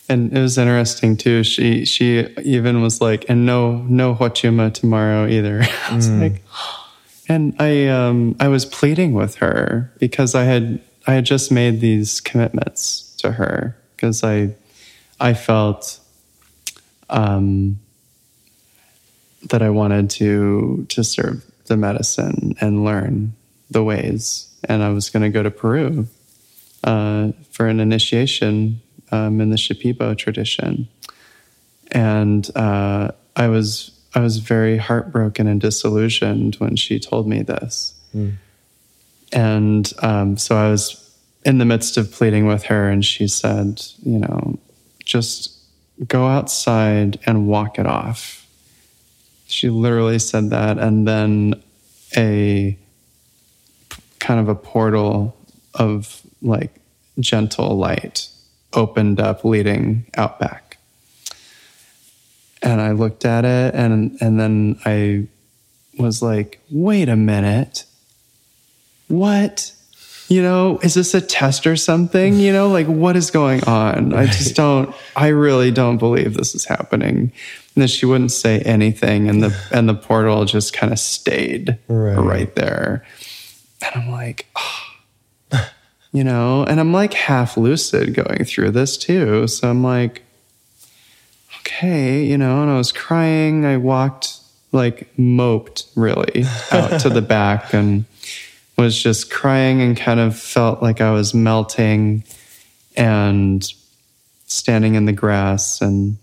And 0.09 0.37
it 0.37 0.40
was 0.40 0.59
interesting 0.59 1.17
too. 1.17 1.43
She 1.45 1.85
she 1.85 2.27
even 2.43 2.83
was 2.83 3.01
like, 3.01 3.25
and 3.29 3.47
no 3.47 3.79
no 3.83 4.14
Huachuma 4.14 4.73
tomorrow 4.73 5.27
either. 5.27 5.62
I 5.90 5.97
was 5.97 6.11
like, 6.11 6.43
and 7.29 7.55
I 7.59 7.87
um 7.87 8.37
I 8.38 8.49
was 8.49 8.67
pleading 8.67 9.14
with 9.14 9.37
her 9.37 9.93
because 9.99 10.35
I 10.35 10.45
had 10.45 10.81
I 11.07 11.14
had 11.14 11.25
just 11.25 11.51
made 11.51 11.81
these 11.81 12.21
commitments 12.21 13.14
to 13.19 13.33
her 13.33 13.77
because 13.97 14.23
I 14.23 14.55
I 15.21 15.33
felt 15.33 16.01
um 17.09 17.79
that 19.49 19.62
I 19.62 19.71
wanted 19.71 20.11
to 20.11 20.87
to 20.90 21.05
serve 21.05 21.45
the 21.67 21.77
medicine 21.77 22.57
and 22.61 22.85
learn 22.85 23.33
the 23.71 23.83
ways, 23.83 24.55
and 24.64 24.83
I 24.83 24.90
was 24.90 25.09
going 25.09 25.23
to 25.23 25.31
go 25.31 25.43
to 25.43 25.51
Peru 25.51 26.07
uh, 26.83 27.33
for 27.51 27.67
an 27.67 27.81
initiation 27.81 28.81
um, 29.14 29.40
in 29.40 29.50
the 29.50 29.57
Shipibo 29.57 30.16
tradition, 30.16 30.88
and 31.92 32.50
uh, 32.57 33.11
I 33.37 33.48
was 33.48 33.90
I 34.14 34.20
was 34.20 34.38
very 34.38 34.77
heartbroken 34.77 35.46
and 35.46 35.61
disillusioned 35.61 36.57
when 36.57 36.77
she 36.77 36.98
told 36.98 37.27
me 37.29 37.42
this, 37.42 37.94
and 39.33 39.92
um, 40.03 40.37
so 40.37 40.57
I 40.57 40.70
was 40.70 41.00
in 41.44 41.59
the 41.59 41.64
midst 41.64 41.96
of 41.96 42.11
pleading 42.11 42.46
with 42.46 42.64
her, 42.64 42.88
and 42.88 43.05
she 43.05 43.29
said, 43.29 43.83
you 44.03 44.18
know, 44.18 44.59
just 45.05 45.59
go 46.09 46.27
outside 46.27 47.18
and 47.27 47.46
walk 47.46 47.79
it 47.79 47.87
off. 47.87 48.46
She 49.46 49.68
literally 49.68 50.18
said 50.18 50.50
that, 50.50 50.79
and 50.79 51.07
then 51.07 51.62
a 52.16 52.77
kind 54.18 54.40
of 54.40 54.48
a 54.48 54.55
portal 54.55 55.37
of 55.74 56.22
like 56.40 56.72
gentle 57.20 57.77
light 57.77 58.29
opened 58.75 59.21
up 59.21 59.45
leading 59.45 60.07
out 60.17 60.39
back. 60.39 60.79
And 62.63 62.81
I 62.81 62.93
looked 62.93 63.25
at 63.25 63.45
it 63.45 63.75
and 63.75 64.17
and 64.21 64.41
then 64.41 64.79
I 64.85 65.27
was 65.99 66.23
like, 66.23 66.61
"Wait 66.71 67.09
a 67.09 67.17
minute. 67.17 67.85
What? 69.09 69.73
you 70.29 70.41
know, 70.43 70.79
is 70.83 70.95
this 70.95 71.13
a 71.13 71.21
test 71.21 71.67
or 71.67 71.77
something? 71.77 72.37
You 72.41 72.51
know, 72.51 72.69
like 72.71 72.87
what 72.87 73.15
is 73.15 73.31
going 73.31 73.63
on? 73.65 74.15
I 74.15 74.25
just 74.25 74.57
don't, 74.57 74.95
I 75.15 75.29
really 75.29 75.71
don't 75.71 75.99
believe 75.99 76.33
this 76.33 76.55
is 76.55 76.65
happening. 76.65 77.15
And 77.19 77.31
then 77.77 77.89
she 77.89 78.07
wouldn't 78.07 78.33
say 78.33 78.61
anything 78.61 79.29
and 79.29 79.43
the, 79.43 79.55
and 79.71 79.87
the 79.87 79.93
portal 79.95 80.47
just 80.47 80.73
kind 80.73 80.95
of 80.95 80.99
stayed 80.99 81.77
Right. 81.89 82.17
right 82.17 82.55
there. 82.57 83.05
And 83.85 84.03
I'm 84.03 84.11
like, 84.11 84.47
oh, 84.57 84.84
you 86.14 86.22
know, 86.22 86.62
and 86.62 86.79
I'm 86.79 86.92
like 86.92 87.12
half 87.12 87.57
lucid 87.57 88.14
going 88.14 88.44
through 88.44 88.70
this 88.70 88.96
too. 88.96 89.48
So 89.48 89.68
I'm 89.68 89.83
like, 89.83 90.22
okay, 91.59 92.24
you 92.24 92.38
know, 92.38 92.62
and 92.62 92.70
I 92.70 92.77
was 92.77 92.92
crying. 92.92 93.66
I 93.66 93.79
walked 93.79 94.38
like 94.70 95.09
moped 95.18 95.87
really 95.96 96.44
out 96.70 97.00
to 97.00 97.09
the 97.09 97.20
back 97.37 97.74
and 97.74 98.05
was 98.79 98.96
just 98.96 99.33
crying 99.33 99.83
and 99.83 99.96
kind 99.96 100.20
of 100.20 100.38
felt 100.38 100.81
like 100.81 101.00
I 101.00 101.11
was 101.11 101.35
melting 101.35 102.22
and 102.96 103.68
standing 104.46 104.94
in 104.94 105.07
the 105.07 105.12
grass 105.12 105.81
and 105.81 106.16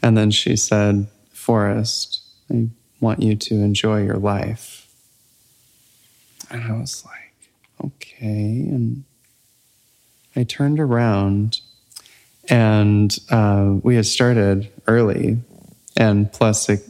and 0.00 0.16
then 0.16 0.30
she 0.30 0.54
said, 0.54 1.08
Forrest, 1.32 2.22
I 2.52 2.68
want 3.00 3.20
you 3.20 3.34
to 3.34 3.54
enjoy 3.54 4.04
your 4.04 4.18
life. 4.18 4.86
And 6.50 6.62
I 6.62 6.78
was 6.78 7.04
like, 7.06 7.13
okay. 7.84 8.66
And 8.68 9.04
I 10.36 10.44
turned 10.44 10.80
around 10.80 11.60
and 12.48 13.16
uh, 13.30 13.74
we 13.82 13.96
had 13.96 14.06
started 14.06 14.70
early. 14.86 15.38
And 15.96 16.30
plus, 16.32 16.68
it, 16.68 16.80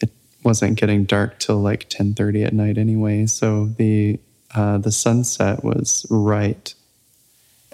it 0.00 0.10
wasn't 0.42 0.78
getting 0.78 1.04
dark 1.04 1.38
till 1.38 1.60
like 1.60 1.88
10.30 1.90 2.46
at 2.46 2.52
night 2.52 2.78
anyway. 2.78 3.26
So 3.26 3.66
the, 3.66 4.18
uh, 4.54 4.78
the 4.78 4.92
sunset 4.92 5.64
was 5.64 6.06
right 6.10 6.72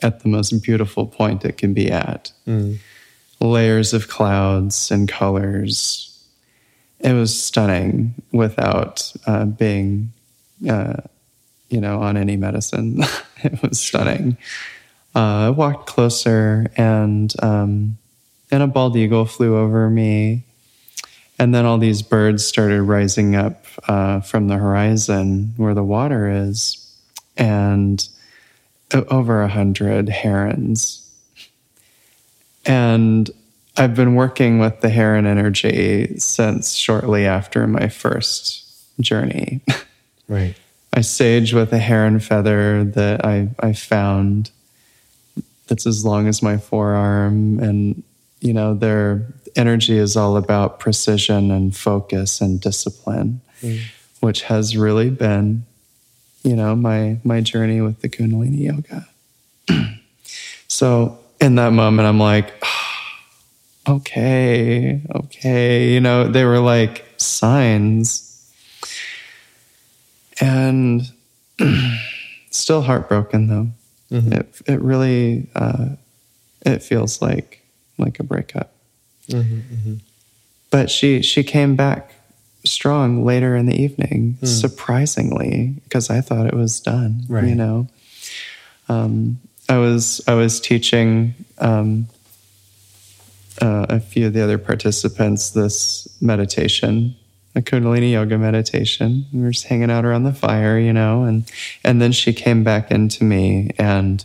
at 0.02 0.20
the 0.20 0.28
most 0.28 0.50
beautiful 0.62 1.06
point 1.06 1.44
it 1.44 1.56
can 1.56 1.74
be 1.74 1.90
at. 1.90 2.32
Layers 3.40 3.92
of 3.92 4.08
clouds 4.08 4.90
and 4.90 5.08
colors. 5.08 6.04
It 7.00 7.12
was 7.12 7.40
stunning 7.40 8.14
without 8.32 9.12
uh, 9.26 9.44
being 9.44 10.12
uh, 10.68 10.94
you 11.68 11.80
know, 11.80 12.00
on 12.00 12.16
any 12.16 12.36
medicine. 12.36 13.02
it 13.42 13.62
was 13.62 13.80
stunning. 13.80 14.36
Uh, 15.14 15.46
I 15.46 15.50
walked 15.50 15.86
closer, 15.86 16.70
and 16.76 17.32
um, 17.42 17.98
and 18.50 18.62
a 18.62 18.66
bald 18.66 18.96
eagle 18.96 19.24
flew 19.24 19.56
over 19.56 19.90
me, 19.90 20.44
and 21.38 21.54
then 21.54 21.64
all 21.64 21.78
these 21.78 22.02
birds 22.02 22.44
started 22.44 22.82
rising 22.82 23.36
up 23.36 23.64
uh, 23.86 24.20
from 24.20 24.48
the 24.48 24.56
horizon 24.56 25.54
where 25.56 25.74
the 25.74 25.84
water 25.84 26.30
is, 26.30 26.84
and 27.36 28.08
over 28.92 29.42
a 29.42 29.48
hundred 29.48 30.08
herons. 30.08 31.04
And 32.64 33.30
I've 33.76 33.94
been 33.94 34.14
working 34.14 34.58
with 34.58 34.80
the 34.80 34.88
heron 34.88 35.24
energy 35.24 36.18
since 36.18 36.74
shortly 36.74 37.26
after 37.26 37.66
my 37.66 37.88
first 37.88 38.64
journey. 39.00 39.60
Right. 40.30 40.56
I 40.92 41.02
sage 41.02 41.52
with 41.52 41.72
a 41.72 41.78
heron 41.78 42.20
feather 42.20 42.84
that 42.84 43.24
I, 43.24 43.50
I 43.60 43.72
found 43.72 44.50
that's 45.68 45.86
as 45.86 46.04
long 46.04 46.26
as 46.26 46.42
my 46.42 46.56
forearm. 46.56 47.60
And, 47.60 48.02
you 48.40 48.52
know, 48.52 48.74
their 48.74 49.26
energy 49.54 49.96
is 49.96 50.16
all 50.16 50.36
about 50.36 50.80
precision 50.80 51.50
and 51.50 51.76
focus 51.76 52.40
and 52.40 52.60
discipline, 52.60 53.40
mm. 53.60 53.80
which 54.20 54.42
has 54.42 54.76
really 54.76 55.10
been, 55.10 55.64
you 56.42 56.56
know, 56.56 56.74
my, 56.74 57.18
my 57.22 57.40
journey 57.40 57.80
with 57.80 58.00
the 58.00 58.08
Kundalini 58.08 58.60
yoga. 58.60 59.08
so 60.68 61.18
in 61.40 61.56
that 61.56 61.72
moment, 61.72 62.08
I'm 62.08 62.18
like, 62.18 62.52
okay, 63.88 65.02
okay. 65.14 65.92
You 65.92 66.00
know, 66.00 66.28
they 66.28 66.44
were 66.44 66.60
like 66.60 67.04
signs 67.18 68.24
and 70.40 71.02
still 72.50 72.82
heartbroken 72.82 73.48
though. 73.48 73.68
It 74.32 74.60
it 74.66 74.80
really 74.80 75.48
uh, 75.54 75.90
it 76.64 76.82
feels 76.82 77.20
like 77.20 77.62
like 77.98 78.18
a 78.20 78.22
breakup. 78.22 78.72
But 80.70 80.90
she 80.90 81.22
she 81.22 81.42
came 81.44 81.76
back 81.76 82.12
strong 82.64 83.24
later 83.24 83.54
in 83.56 83.66
the 83.66 83.74
evening, 83.80 84.38
surprisingly, 84.46 85.74
because 85.84 86.10
I 86.10 86.20
thought 86.22 86.46
it 86.46 86.54
was 86.54 86.80
done. 86.80 87.24
You 87.48 87.54
know, 87.54 87.88
um, 88.88 89.38
I 89.68 89.78
was 89.78 90.20
I 90.26 90.34
was 90.34 90.60
teaching. 90.60 91.34
Um, 91.58 92.08
uh, 93.60 93.86
a 93.88 93.98
few 93.98 94.28
of 94.28 94.32
the 94.34 94.40
other 94.40 94.56
participants 94.56 95.50
this 95.50 96.06
meditation, 96.20 97.16
a 97.54 97.60
Kundalini 97.60 98.12
yoga 98.12 98.38
meditation. 98.38 99.26
We 99.32 99.40
were 99.40 99.50
just 99.50 99.66
hanging 99.66 99.90
out 99.90 100.04
around 100.04 100.24
the 100.24 100.32
fire, 100.32 100.78
you 100.78 100.92
know, 100.92 101.24
and 101.24 101.50
and 101.84 102.00
then 102.00 102.12
she 102.12 102.32
came 102.32 102.64
back 102.64 102.90
into 102.90 103.24
me 103.24 103.70
and 103.78 104.24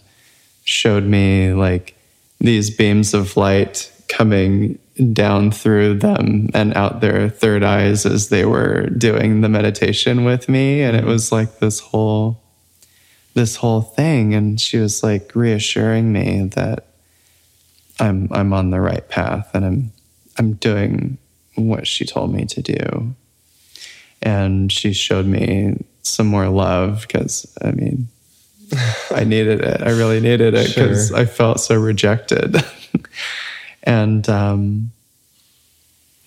showed 0.63 1.03
me 1.03 1.53
like 1.53 1.95
these 2.39 2.69
beams 2.69 3.13
of 3.13 3.37
light 3.37 3.91
coming 4.07 4.79
down 5.11 5.51
through 5.51 5.95
them 5.95 6.49
and 6.53 6.73
out 6.75 7.01
their 7.01 7.29
third 7.29 7.63
eyes 7.63 8.05
as 8.05 8.29
they 8.29 8.45
were 8.45 8.87
doing 8.89 9.41
the 9.41 9.49
meditation 9.49 10.23
with 10.23 10.47
me 10.47 10.81
and 10.83 10.95
it 10.95 11.03
was 11.03 11.31
like 11.31 11.59
this 11.59 11.79
whole 11.79 12.39
this 13.33 13.55
whole 13.55 13.81
thing 13.81 14.35
and 14.35 14.61
she 14.61 14.77
was 14.77 15.01
like 15.01 15.31
reassuring 15.33 16.13
me 16.13 16.45
that 16.53 16.85
I'm 17.99 18.27
I'm 18.31 18.53
on 18.53 18.69
the 18.69 18.81
right 18.81 19.07
path 19.09 19.49
and 19.55 19.65
I'm 19.65 19.91
I'm 20.37 20.53
doing 20.53 21.17
what 21.55 21.87
she 21.87 22.05
told 22.05 22.33
me 22.33 22.45
to 22.45 22.61
do. 22.61 23.15
And 24.21 24.71
she 24.71 24.93
showed 24.93 25.25
me 25.25 25.83
some 26.01 26.27
more 26.27 26.49
love 26.49 27.01
because 27.01 27.45
I 27.61 27.71
mean 27.71 28.07
I 29.11 29.23
needed 29.25 29.61
it. 29.61 29.81
I 29.81 29.91
really 29.91 30.19
needed 30.19 30.53
it 30.53 30.67
because 30.69 31.09
Sure. 31.09 31.17
I 31.17 31.25
felt 31.25 31.59
so 31.59 31.75
rejected. 31.75 32.63
and 33.83 34.27
um, 34.29 34.91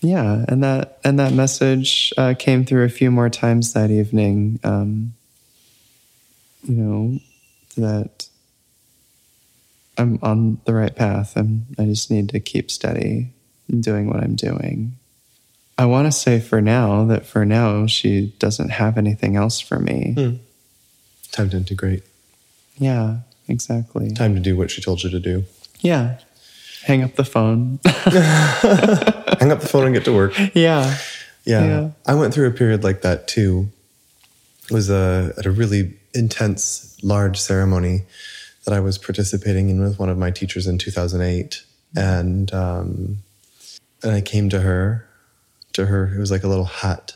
yeah, 0.01 0.45
and 0.47 0.63
that 0.63 0.99
and 1.03 1.19
that 1.19 1.33
message 1.33 2.13
uh, 2.17 2.35
came 2.37 2.65
through 2.65 2.85
a 2.85 2.89
few 2.89 3.09
more 3.11 3.29
times 3.29 3.73
that 3.73 3.89
evening. 3.91 4.59
Um, 4.63 5.13
you 6.63 6.75
know 6.75 7.19
that 7.77 8.27
I'm 9.97 10.19
on 10.21 10.59
the 10.65 10.73
right 10.73 10.95
path. 10.95 11.35
I'm, 11.35 11.65
I 11.79 11.85
just 11.85 12.11
need 12.11 12.29
to 12.29 12.39
keep 12.39 12.69
steady 12.69 13.29
in 13.69 13.81
doing 13.81 14.07
what 14.07 14.17
I'm 14.23 14.35
doing. 14.35 14.95
I 15.77 15.85
want 15.85 16.07
to 16.07 16.11
say 16.11 16.39
for 16.39 16.61
now 16.61 17.05
that 17.05 17.25
for 17.25 17.45
now 17.45 17.85
she 17.85 18.33
doesn't 18.39 18.69
have 18.69 18.97
anything 18.97 19.35
else 19.35 19.59
for 19.59 19.79
me. 19.79 20.39
Time 21.31 21.49
to 21.51 21.57
integrate. 21.57 22.03
Yeah, 22.77 23.19
exactly. 23.47 24.11
Time 24.11 24.33
to 24.35 24.41
do 24.41 24.57
what 24.57 24.71
she 24.71 24.81
told 24.81 25.03
you 25.03 25.09
to 25.09 25.19
do. 25.19 25.45
Yeah. 25.81 26.19
Hang 26.83 27.03
up 27.03 27.15
the 27.15 27.25
phone. 27.25 27.79
Hang 27.85 29.51
up 29.51 29.59
the 29.59 29.67
phone 29.69 29.85
and 29.85 29.93
get 29.93 30.05
to 30.05 30.13
work. 30.13 30.33
yeah. 30.53 30.97
Yeah. 31.45 31.65
Yeah. 31.65 31.89
I 32.05 32.15
went 32.15 32.33
through 32.33 32.47
a 32.47 32.51
period 32.51 32.83
like 32.83 33.01
that 33.01 33.27
too. 33.27 33.69
It 34.65 34.71
was 34.71 34.89
a, 34.89 35.33
at 35.37 35.45
a 35.45 35.51
really 35.51 35.97
intense, 36.13 36.97
large 37.03 37.39
ceremony 37.39 38.03
that 38.65 38.73
I 38.73 38.79
was 38.79 38.97
participating 38.97 39.69
in 39.69 39.81
with 39.81 39.99
one 39.99 40.09
of 40.09 40.17
my 40.17 40.31
teachers 40.31 40.67
in 40.67 40.77
2008. 40.77 41.63
And, 41.95 42.53
um, 42.53 43.17
and 44.03 44.11
I 44.11 44.21
came 44.21 44.49
to 44.49 44.61
her, 44.61 45.06
to 45.77 45.85
her, 45.85 46.13
it 46.13 46.19
was 46.19 46.29
like 46.29 46.43
a 46.43 46.47
little 46.47 46.65
hut 46.65 47.15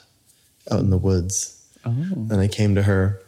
out 0.72 0.80
in 0.80 0.90
the 0.90 0.98
woods. 0.98 1.62
Oh. 1.86 1.90
And 1.90 2.40
I 2.40 2.48
came 2.48 2.76
to 2.76 2.84
her 2.84 3.22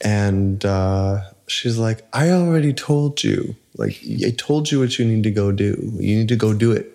and 0.00 0.64
uh, 0.64 1.20
she's 1.46 1.78
like, 1.78 2.02
I 2.12 2.30
already 2.30 2.72
told 2.72 3.22
you. 3.22 3.54
Like, 3.76 4.00
I 4.24 4.30
told 4.36 4.70
you 4.70 4.80
what 4.80 4.98
you 4.98 5.04
need 5.04 5.22
to 5.24 5.30
go 5.30 5.52
do. 5.52 5.92
You 5.94 6.16
need 6.16 6.28
to 6.28 6.36
go 6.36 6.52
do 6.52 6.72
it. 6.72 6.88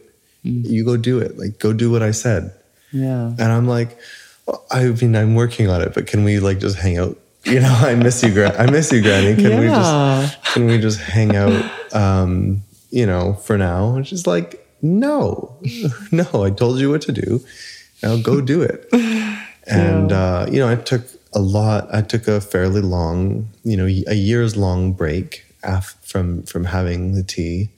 You 0.44 0.86
go 0.86 0.96
do 0.96 1.20
it. 1.20 1.38
Like, 1.38 1.60
go 1.60 1.74
do 1.74 1.92
what 1.92 2.02
I 2.02 2.12
said. 2.12 2.54
Yeah. 2.92 3.28
And 3.28 3.42
I'm 3.42 3.68
like, 3.68 3.98
well, 4.46 4.66
I 4.72 4.86
mean, 4.86 5.16
I'm 5.16 5.36
working 5.36 5.70
on 5.70 5.82
it, 5.82 5.94
but 5.94 6.08
can 6.08 6.24
we 6.24 6.40
like 6.40 6.60
just 6.60 6.78
hang 6.78 6.98
out? 6.98 7.18
You 7.48 7.62
know, 7.62 7.72
I 7.72 7.96
miss 7.96 8.22
you, 8.24 8.34
Gra- 8.34 8.60
I 8.60 8.70
miss 8.70 8.92
you, 8.92 9.02
Granny. 9.02 9.42
Can 9.42 9.62
we 9.62 9.68
just 9.68 10.44
can 10.54 10.66
we 10.66 10.80
just 10.80 11.00
hang 11.00 11.34
out? 11.34 11.64
Um, 11.96 12.62
you 12.90 13.06
know, 13.06 13.36
for 13.36 13.58
now. 13.58 13.96
And 13.96 14.06
she's 14.06 14.28
like, 14.28 14.67
no, 14.82 15.58
no. 16.12 16.26
I 16.44 16.50
told 16.52 16.80
you 16.80 16.90
what 16.92 17.02
to 17.04 17.12
do. 17.12 17.44
Now 18.04 18.18
go 18.18 18.42
do 18.42 18.62
it. 18.62 18.88
And 19.70 20.14
uh, 20.14 20.48
you 20.50 20.60
know, 20.60 20.70
I 20.70 20.76
took 20.78 21.04
a 21.34 21.40
lot. 21.40 21.94
I 21.94 22.02
took 22.02 22.28
a 22.30 22.40
fairly 22.40 22.80
long, 22.80 23.50
you 23.66 23.76
know, 23.76 23.86
a 23.86 24.14
year's 24.16 24.56
long 24.56 24.94
break 24.94 25.44
af- 25.62 25.98
from 26.04 26.44
from 26.44 26.64
having 26.66 27.14
the 27.16 27.24
tea. 27.24 27.70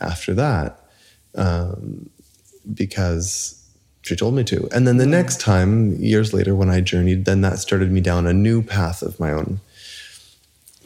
After 0.00 0.32
that, 0.34 0.80
um, 1.34 2.08
because 2.72 3.62
she 4.02 4.16
told 4.16 4.34
me 4.34 4.44
to. 4.44 4.68
And 4.72 4.86
then 4.88 4.96
the 4.98 5.06
next 5.06 5.40
time, 5.40 5.96
years 5.96 6.32
later, 6.32 6.54
when 6.54 6.70
I 6.70 6.80
journeyed, 6.80 7.26
then 7.26 7.42
that 7.42 7.58
started 7.58 7.92
me 7.92 8.00
down 8.00 8.26
a 8.26 8.32
new 8.32 8.62
path 8.62 9.02
of 9.02 9.20
my 9.20 9.30
own. 9.32 9.60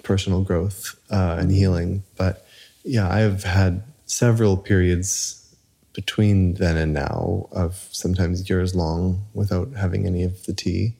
personal 0.02 0.42
growth 0.42 0.98
uh, 1.10 1.36
and 1.38 1.50
healing. 1.50 2.02
But 2.16 2.46
yeah, 2.84 3.08
I've 3.12 3.44
had 3.44 3.82
several 4.06 4.56
periods 4.56 5.47
between 5.98 6.54
then 6.54 6.76
and 6.76 6.92
now 6.94 7.48
of 7.50 7.88
sometimes 7.90 8.48
years 8.48 8.72
long 8.72 9.26
without 9.34 9.72
having 9.72 10.06
any 10.06 10.22
of 10.22 10.46
the 10.46 10.52
tea. 10.52 10.94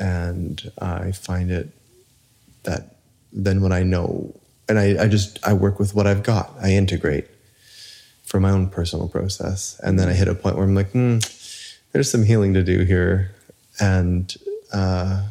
And 0.00 0.72
I 0.78 1.12
find 1.12 1.48
it 1.52 1.68
that 2.64 2.96
then 3.32 3.60
when 3.60 3.70
I 3.70 3.84
know, 3.84 4.34
and 4.68 4.80
I, 4.80 5.04
I 5.04 5.06
just, 5.06 5.38
I 5.46 5.52
work 5.52 5.78
with 5.78 5.94
what 5.94 6.08
I've 6.08 6.24
got, 6.24 6.50
I 6.60 6.72
integrate 6.72 7.28
for 8.24 8.40
my 8.40 8.50
own 8.50 8.68
personal 8.68 9.08
process. 9.08 9.80
And 9.84 9.96
then 9.96 10.08
I 10.08 10.12
hit 10.14 10.26
a 10.26 10.34
point 10.34 10.56
where 10.56 10.64
I'm 10.64 10.74
like, 10.74 10.90
hmm, 10.90 11.18
there's 11.92 12.10
some 12.10 12.24
healing 12.24 12.52
to 12.54 12.64
do 12.64 12.80
here. 12.80 13.32
And 13.78 14.34
uh, 14.72 15.22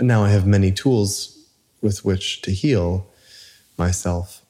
now 0.00 0.24
I 0.24 0.30
have 0.30 0.44
many 0.44 0.72
tools 0.72 1.38
with 1.80 2.04
which 2.04 2.42
to 2.42 2.50
heal 2.50 3.06
myself. 3.78 4.42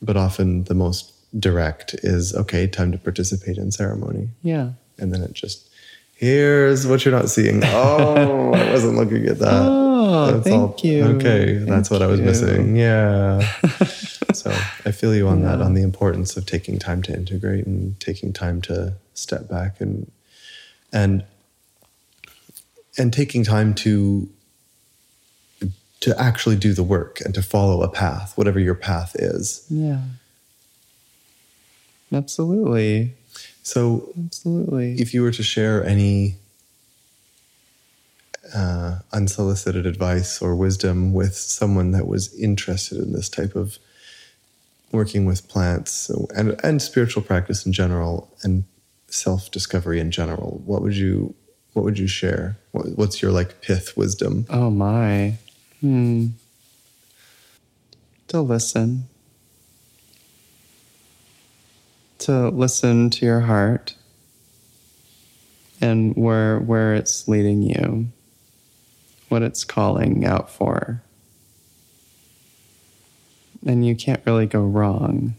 But 0.00 0.16
often 0.16 0.64
the 0.64 0.74
most 0.74 1.13
direct 1.38 1.94
is 2.02 2.34
okay, 2.34 2.66
time 2.66 2.92
to 2.92 2.98
participate 2.98 3.58
in 3.58 3.70
ceremony. 3.70 4.28
Yeah. 4.42 4.70
And 4.98 5.12
then 5.12 5.22
it 5.22 5.32
just, 5.32 5.68
here's 6.14 6.86
what 6.86 7.04
you're 7.04 7.14
not 7.14 7.28
seeing. 7.28 7.62
Oh, 7.64 8.52
I 8.54 8.70
wasn't 8.70 8.96
looking 8.96 9.26
at 9.26 9.38
that. 9.40 9.62
Oh, 9.62 10.40
thank 10.42 10.84
you. 10.84 11.04
Okay, 11.04 11.54
that's 11.54 11.88
Thank 11.88 11.90
what 11.90 12.02
I 12.02 12.06
was 12.06 12.20
you. 12.20 12.26
missing. 12.26 12.76
Yeah. 12.76 13.40
so 14.34 14.50
I 14.84 14.92
feel 14.92 15.14
you 15.14 15.26
on 15.28 15.42
that, 15.42 15.60
on 15.60 15.74
the 15.74 15.82
importance 15.82 16.36
of 16.36 16.46
taking 16.46 16.78
time 16.78 17.02
to 17.02 17.12
integrate 17.14 17.66
and 17.66 17.98
taking 18.00 18.32
time 18.32 18.60
to 18.62 18.94
step 19.14 19.48
back 19.48 19.80
and 19.80 20.10
and 20.92 21.24
and 22.96 23.12
taking 23.12 23.44
time 23.44 23.74
to 23.74 24.28
to 26.00 26.20
actually 26.20 26.56
do 26.56 26.74
the 26.74 26.82
work 26.82 27.20
and 27.22 27.34
to 27.34 27.42
follow 27.42 27.82
a 27.82 27.88
path, 27.88 28.36
whatever 28.36 28.60
your 28.60 28.74
path 28.74 29.16
is. 29.18 29.66
Yeah. 29.70 30.00
Absolutely. 32.14 33.14
So 33.62 34.12
Absolutely. 34.18 35.00
if 35.00 35.12
you 35.12 35.22
were 35.22 35.32
to 35.32 35.42
share 35.42 35.84
any 35.84 36.36
uh, 38.54 39.00
unsolicited 39.12 39.86
advice 39.86 40.40
or 40.40 40.54
wisdom 40.54 41.12
with 41.12 41.34
someone 41.34 41.90
that 41.92 42.06
was 42.06 42.32
interested 42.34 42.98
in 42.98 43.12
this 43.12 43.28
type 43.28 43.56
of 43.56 43.78
working 44.92 45.24
with 45.24 45.48
plants 45.48 46.08
and, 46.36 46.60
and 46.62 46.80
spiritual 46.80 47.22
practice 47.22 47.66
in 47.66 47.72
general 47.72 48.30
and 48.42 48.64
self-discovery 49.08 49.98
in 49.98 50.10
general 50.10 50.62
what 50.64 50.82
would 50.82 50.96
you 50.96 51.34
what 51.72 51.84
would 51.84 51.98
you 51.98 52.06
share 52.06 52.56
what, 52.72 52.86
what's 52.96 53.20
your 53.20 53.32
like 53.32 53.60
pith 53.60 53.96
wisdom 53.96 54.46
Oh 54.48 54.70
my. 54.70 55.34
Hmm. 55.80 56.28
To 58.28 58.40
listen. 58.40 59.04
To 62.24 62.48
listen 62.48 63.10
to 63.10 63.26
your 63.26 63.40
heart 63.40 63.96
and 65.78 66.16
where 66.16 66.58
where 66.58 66.94
it's 66.94 67.28
leading 67.28 67.60
you. 67.60 68.06
What 69.28 69.42
it's 69.42 69.62
calling 69.62 70.24
out 70.24 70.48
for. 70.48 71.02
And 73.66 73.86
you 73.86 73.94
can't 73.94 74.22
really 74.24 74.46
go 74.46 74.62
wrong. 74.62 75.34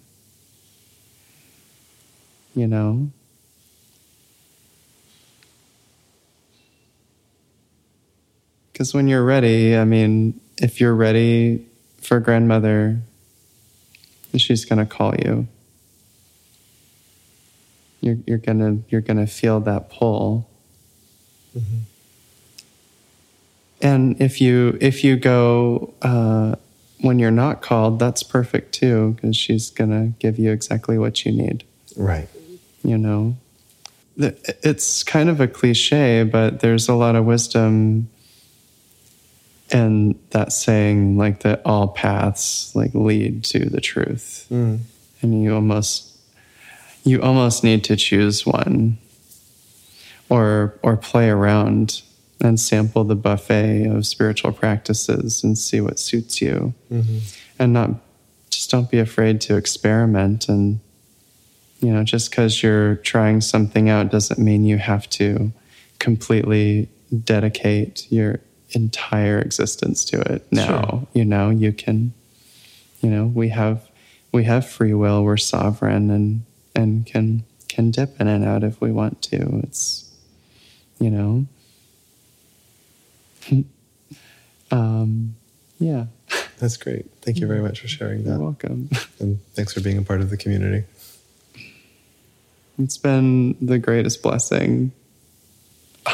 You 2.54 2.67
know? 2.67 3.10
Because 8.71 8.93
when 8.93 9.08
you're 9.08 9.26
ready, 9.26 9.76
I 9.76 9.86
mean, 9.86 10.39
if 10.62 10.80
you're 10.80 10.93
ready 10.93 11.65
for 12.00 12.19
grandmother, 12.19 13.00
she's 14.38 14.65
gonna 14.65 14.86
call 14.86 15.15
you. 15.15 15.48
You're 18.06 18.18
you're 18.28 18.38
gonna 18.38 18.78
you're 18.89 19.02
gonna 19.02 19.26
feel 19.26 19.60
that 19.62 19.89
pull. 19.89 20.48
And 23.82 24.22
if 24.22 24.39
you 24.39 24.78
if 24.80 25.04
you 25.04 25.15
go 25.15 25.91
uh, 26.04 26.56
when 27.02 27.18
you're 27.18 27.32
not 27.32 27.63
called, 27.63 27.98
that's 27.98 28.22
perfect 28.22 28.74
too, 28.74 29.13
because 29.15 29.36
she's 29.36 29.72
gonna 29.72 30.13
give 30.20 30.38
you 30.38 30.52
exactly 30.52 31.00
what 31.00 31.26
you 31.26 31.32
need. 31.32 31.63
Right. 31.98 32.30
You 32.84 33.00
know? 33.00 33.38
It's 34.18 35.04
kind 35.04 35.28
of 35.28 35.41
a 35.41 35.48
cliche 35.48 36.24
but 36.24 36.62
there's 36.62 36.88
a 36.88 36.94
lot 36.94 37.15
of 37.15 37.26
wisdom 37.26 38.08
in 39.72 40.18
that 40.30 40.54
saying 40.54 41.18
like 41.18 41.41
that 41.41 41.62
all 41.65 41.89
paths 41.89 42.74
like 42.76 42.94
lead 42.94 43.44
to 43.46 43.65
the 43.68 43.82
truth. 43.82 44.46
Mm. 44.52 44.80
and 45.22 45.44
you 45.44 45.54
almost 45.54 46.14
you 47.06 47.22
almost 47.22 47.63
need 47.63 47.84
to 47.86 47.96
choose 47.96 48.46
one 48.46 48.98
or 50.28 50.78
or 50.82 50.98
play 50.98 51.30
around 51.30 52.02
and 52.41 52.60
sample 52.60 53.04
the 53.04 53.15
buffet 53.15 53.86
of 53.86 54.06
spiritual 54.06 54.52
practices 54.52 55.44
and 55.44 55.58
see 55.58 55.80
what 55.80 56.00
suits 56.00 56.41
you. 56.41 56.74
Mm-hmm. 56.91 57.20
And 57.60 57.74
not 57.74 57.91
just 58.50 58.70
don't 58.70 58.89
be 58.89 59.00
afraid 59.00 59.39
to 59.41 59.56
experiment 59.56 60.50
and 60.50 60.80
you 61.80 61.94
know 61.94 62.04
just 62.04 62.32
because 62.32 62.63
you're 62.63 62.96
trying 62.96 63.39
something 63.41 63.89
out 63.89 64.12
doesn't 64.12 64.39
mean 64.39 64.65
you 64.65 64.78
have 64.78 65.10
to 65.12 65.52
completely 66.00 66.89
dedicate 67.24 68.12
your 68.12 68.39
entire 68.72 69.39
existence 69.39 70.04
to 70.06 70.20
it 70.34 70.46
now. 70.52 70.65
Sure. 70.65 71.08
you 71.13 71.24
know 71.24 71.50
you 71.50 71.72
can 71.72 72.13
you 73.02 73.10
know 73.10 73.26
we 73.26 73.50
have 73.50 73.89
we 74.32 74.44
have 74.46 74.68
free 74.68 74.94
will 74.94 75.24
we're 75.24 75.38
sovereign 75.38 76.10
and 76.10 76.44
and 76.76 77.06
can 77.06 77.44
can 77.68 77.92
dip 77.92 78.20
in 78.20 78.28
and 78.28 78.46
out 78.46 78.64
if 78.64 78.80
we 78.82 78.92
want 78.92 79.22
to 79.22 79.62
it's 79.64 80.12
you 81.00 81.10
know 81.10 81.46
um 84.72 85.36
yeah 85.80 86.06
that's 86.58 86.78
great 86.78 87.06
thank 87.22 87.40
you 87.40 87.48
very 87.48 87.62
much 87.62 87.80
for 87.82 87.88
sharing 87.88 88.24
that. 88.24 88.30
you're 88.30 88.38
that 88.38 88.44
welcome 88.44 88.90
and 89.20 89.40
thanks 89.54 89.74
for 89.74 89.82
being 89.82 89.98
a 89.98 90.02
part 90.02 90.22
of 90.22 90.30
the 90.30 90.38
community 90.38 90.84
It's 92.78 92.98
been 92.98 93.56
the 93.62 93.80
greatest 93.80 94.22
blessing. 94.22 94.92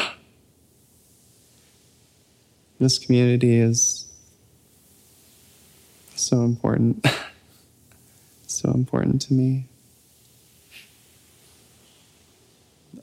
This 2.78 2.98
community 2.98 3.58
is 3.58 4.06
so 6.16 6.42
important. 6.42 7.06
so 8.48 8.72
important 8.72 9.22
to 9.22 9.34
me. 9.34 9.66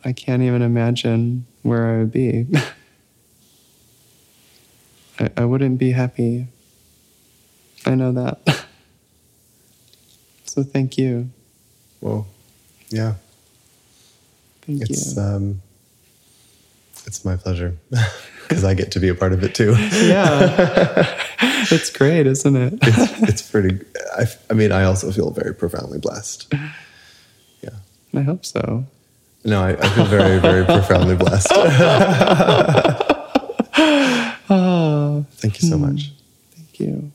I 0.05 0.13
can't 0.13 0.41
even 0.41 0.61
imagine 0.61 1.45
where 1.63 1.85
I 1.87 1.97
would 1.99 2.11
be. 2.11 2.47
I, 5.19 5.29
I 5.37 5.45
wouldn't 5.45 5.77
be 5.77 5.91
happy. 5.91 6.47
I 7.85 7.95
know 7.95 8.11
that. 8.13 8.39
so 10.45 10.63
thank 10.63 10.97
you. 10.97 11.29
well 12.01 12.27
yeah 12.89 13.13
Thank 14.63 14.81
it's 14.81 15.15
you. 15.15 15.21
um 15.21 15.61
it's 17.05 17.23
my 17.23 17.35
pleasure 17.35 17.75
because 18.47 18.63
i 18.63 18.73
get 18.73 18.91
to 18.93 18.99
be 18.99 19.09
a 19.09 19.13
part 19.15 19.31
of 19.31 19.43
it 19.43 19.53
too 19.53 19.75
yeah. 19.77 21.05
it's 21.71 21.91
great, 21.91 22.25
isn't 22.25 22.55
it? 22.55 22.73
it's, 22.81 23.21
it's 23.29 23.41
pretty 23.43 23.79
I, 24.17 24.25
I 24.49 24.53
mean 24.55 24.71
i 24.71 24.83
also 24.85 25.11
feel 25.11 25.29
very 25.29 25.53
profoundly 25.53 25.99
blessed 25.99 26.51
yeah 27.61 27.77
I 28.15 28.21
hope 28.21 28.43
so. 28.43 28.85
No 29.43 29.63
i, 29.63 29.71
I 29.71 29.89
feel 29.89 30.05
very 30.05 30.39
very 30.39 30.65
profoundly 30.65 31.15
blessed 31.15 31.49
thank 35.39 35.61
you 35.61 35.69
so 35.69 35.77
much 35.77 36.11
thank 36.55 36.79
you. 36.79 37.11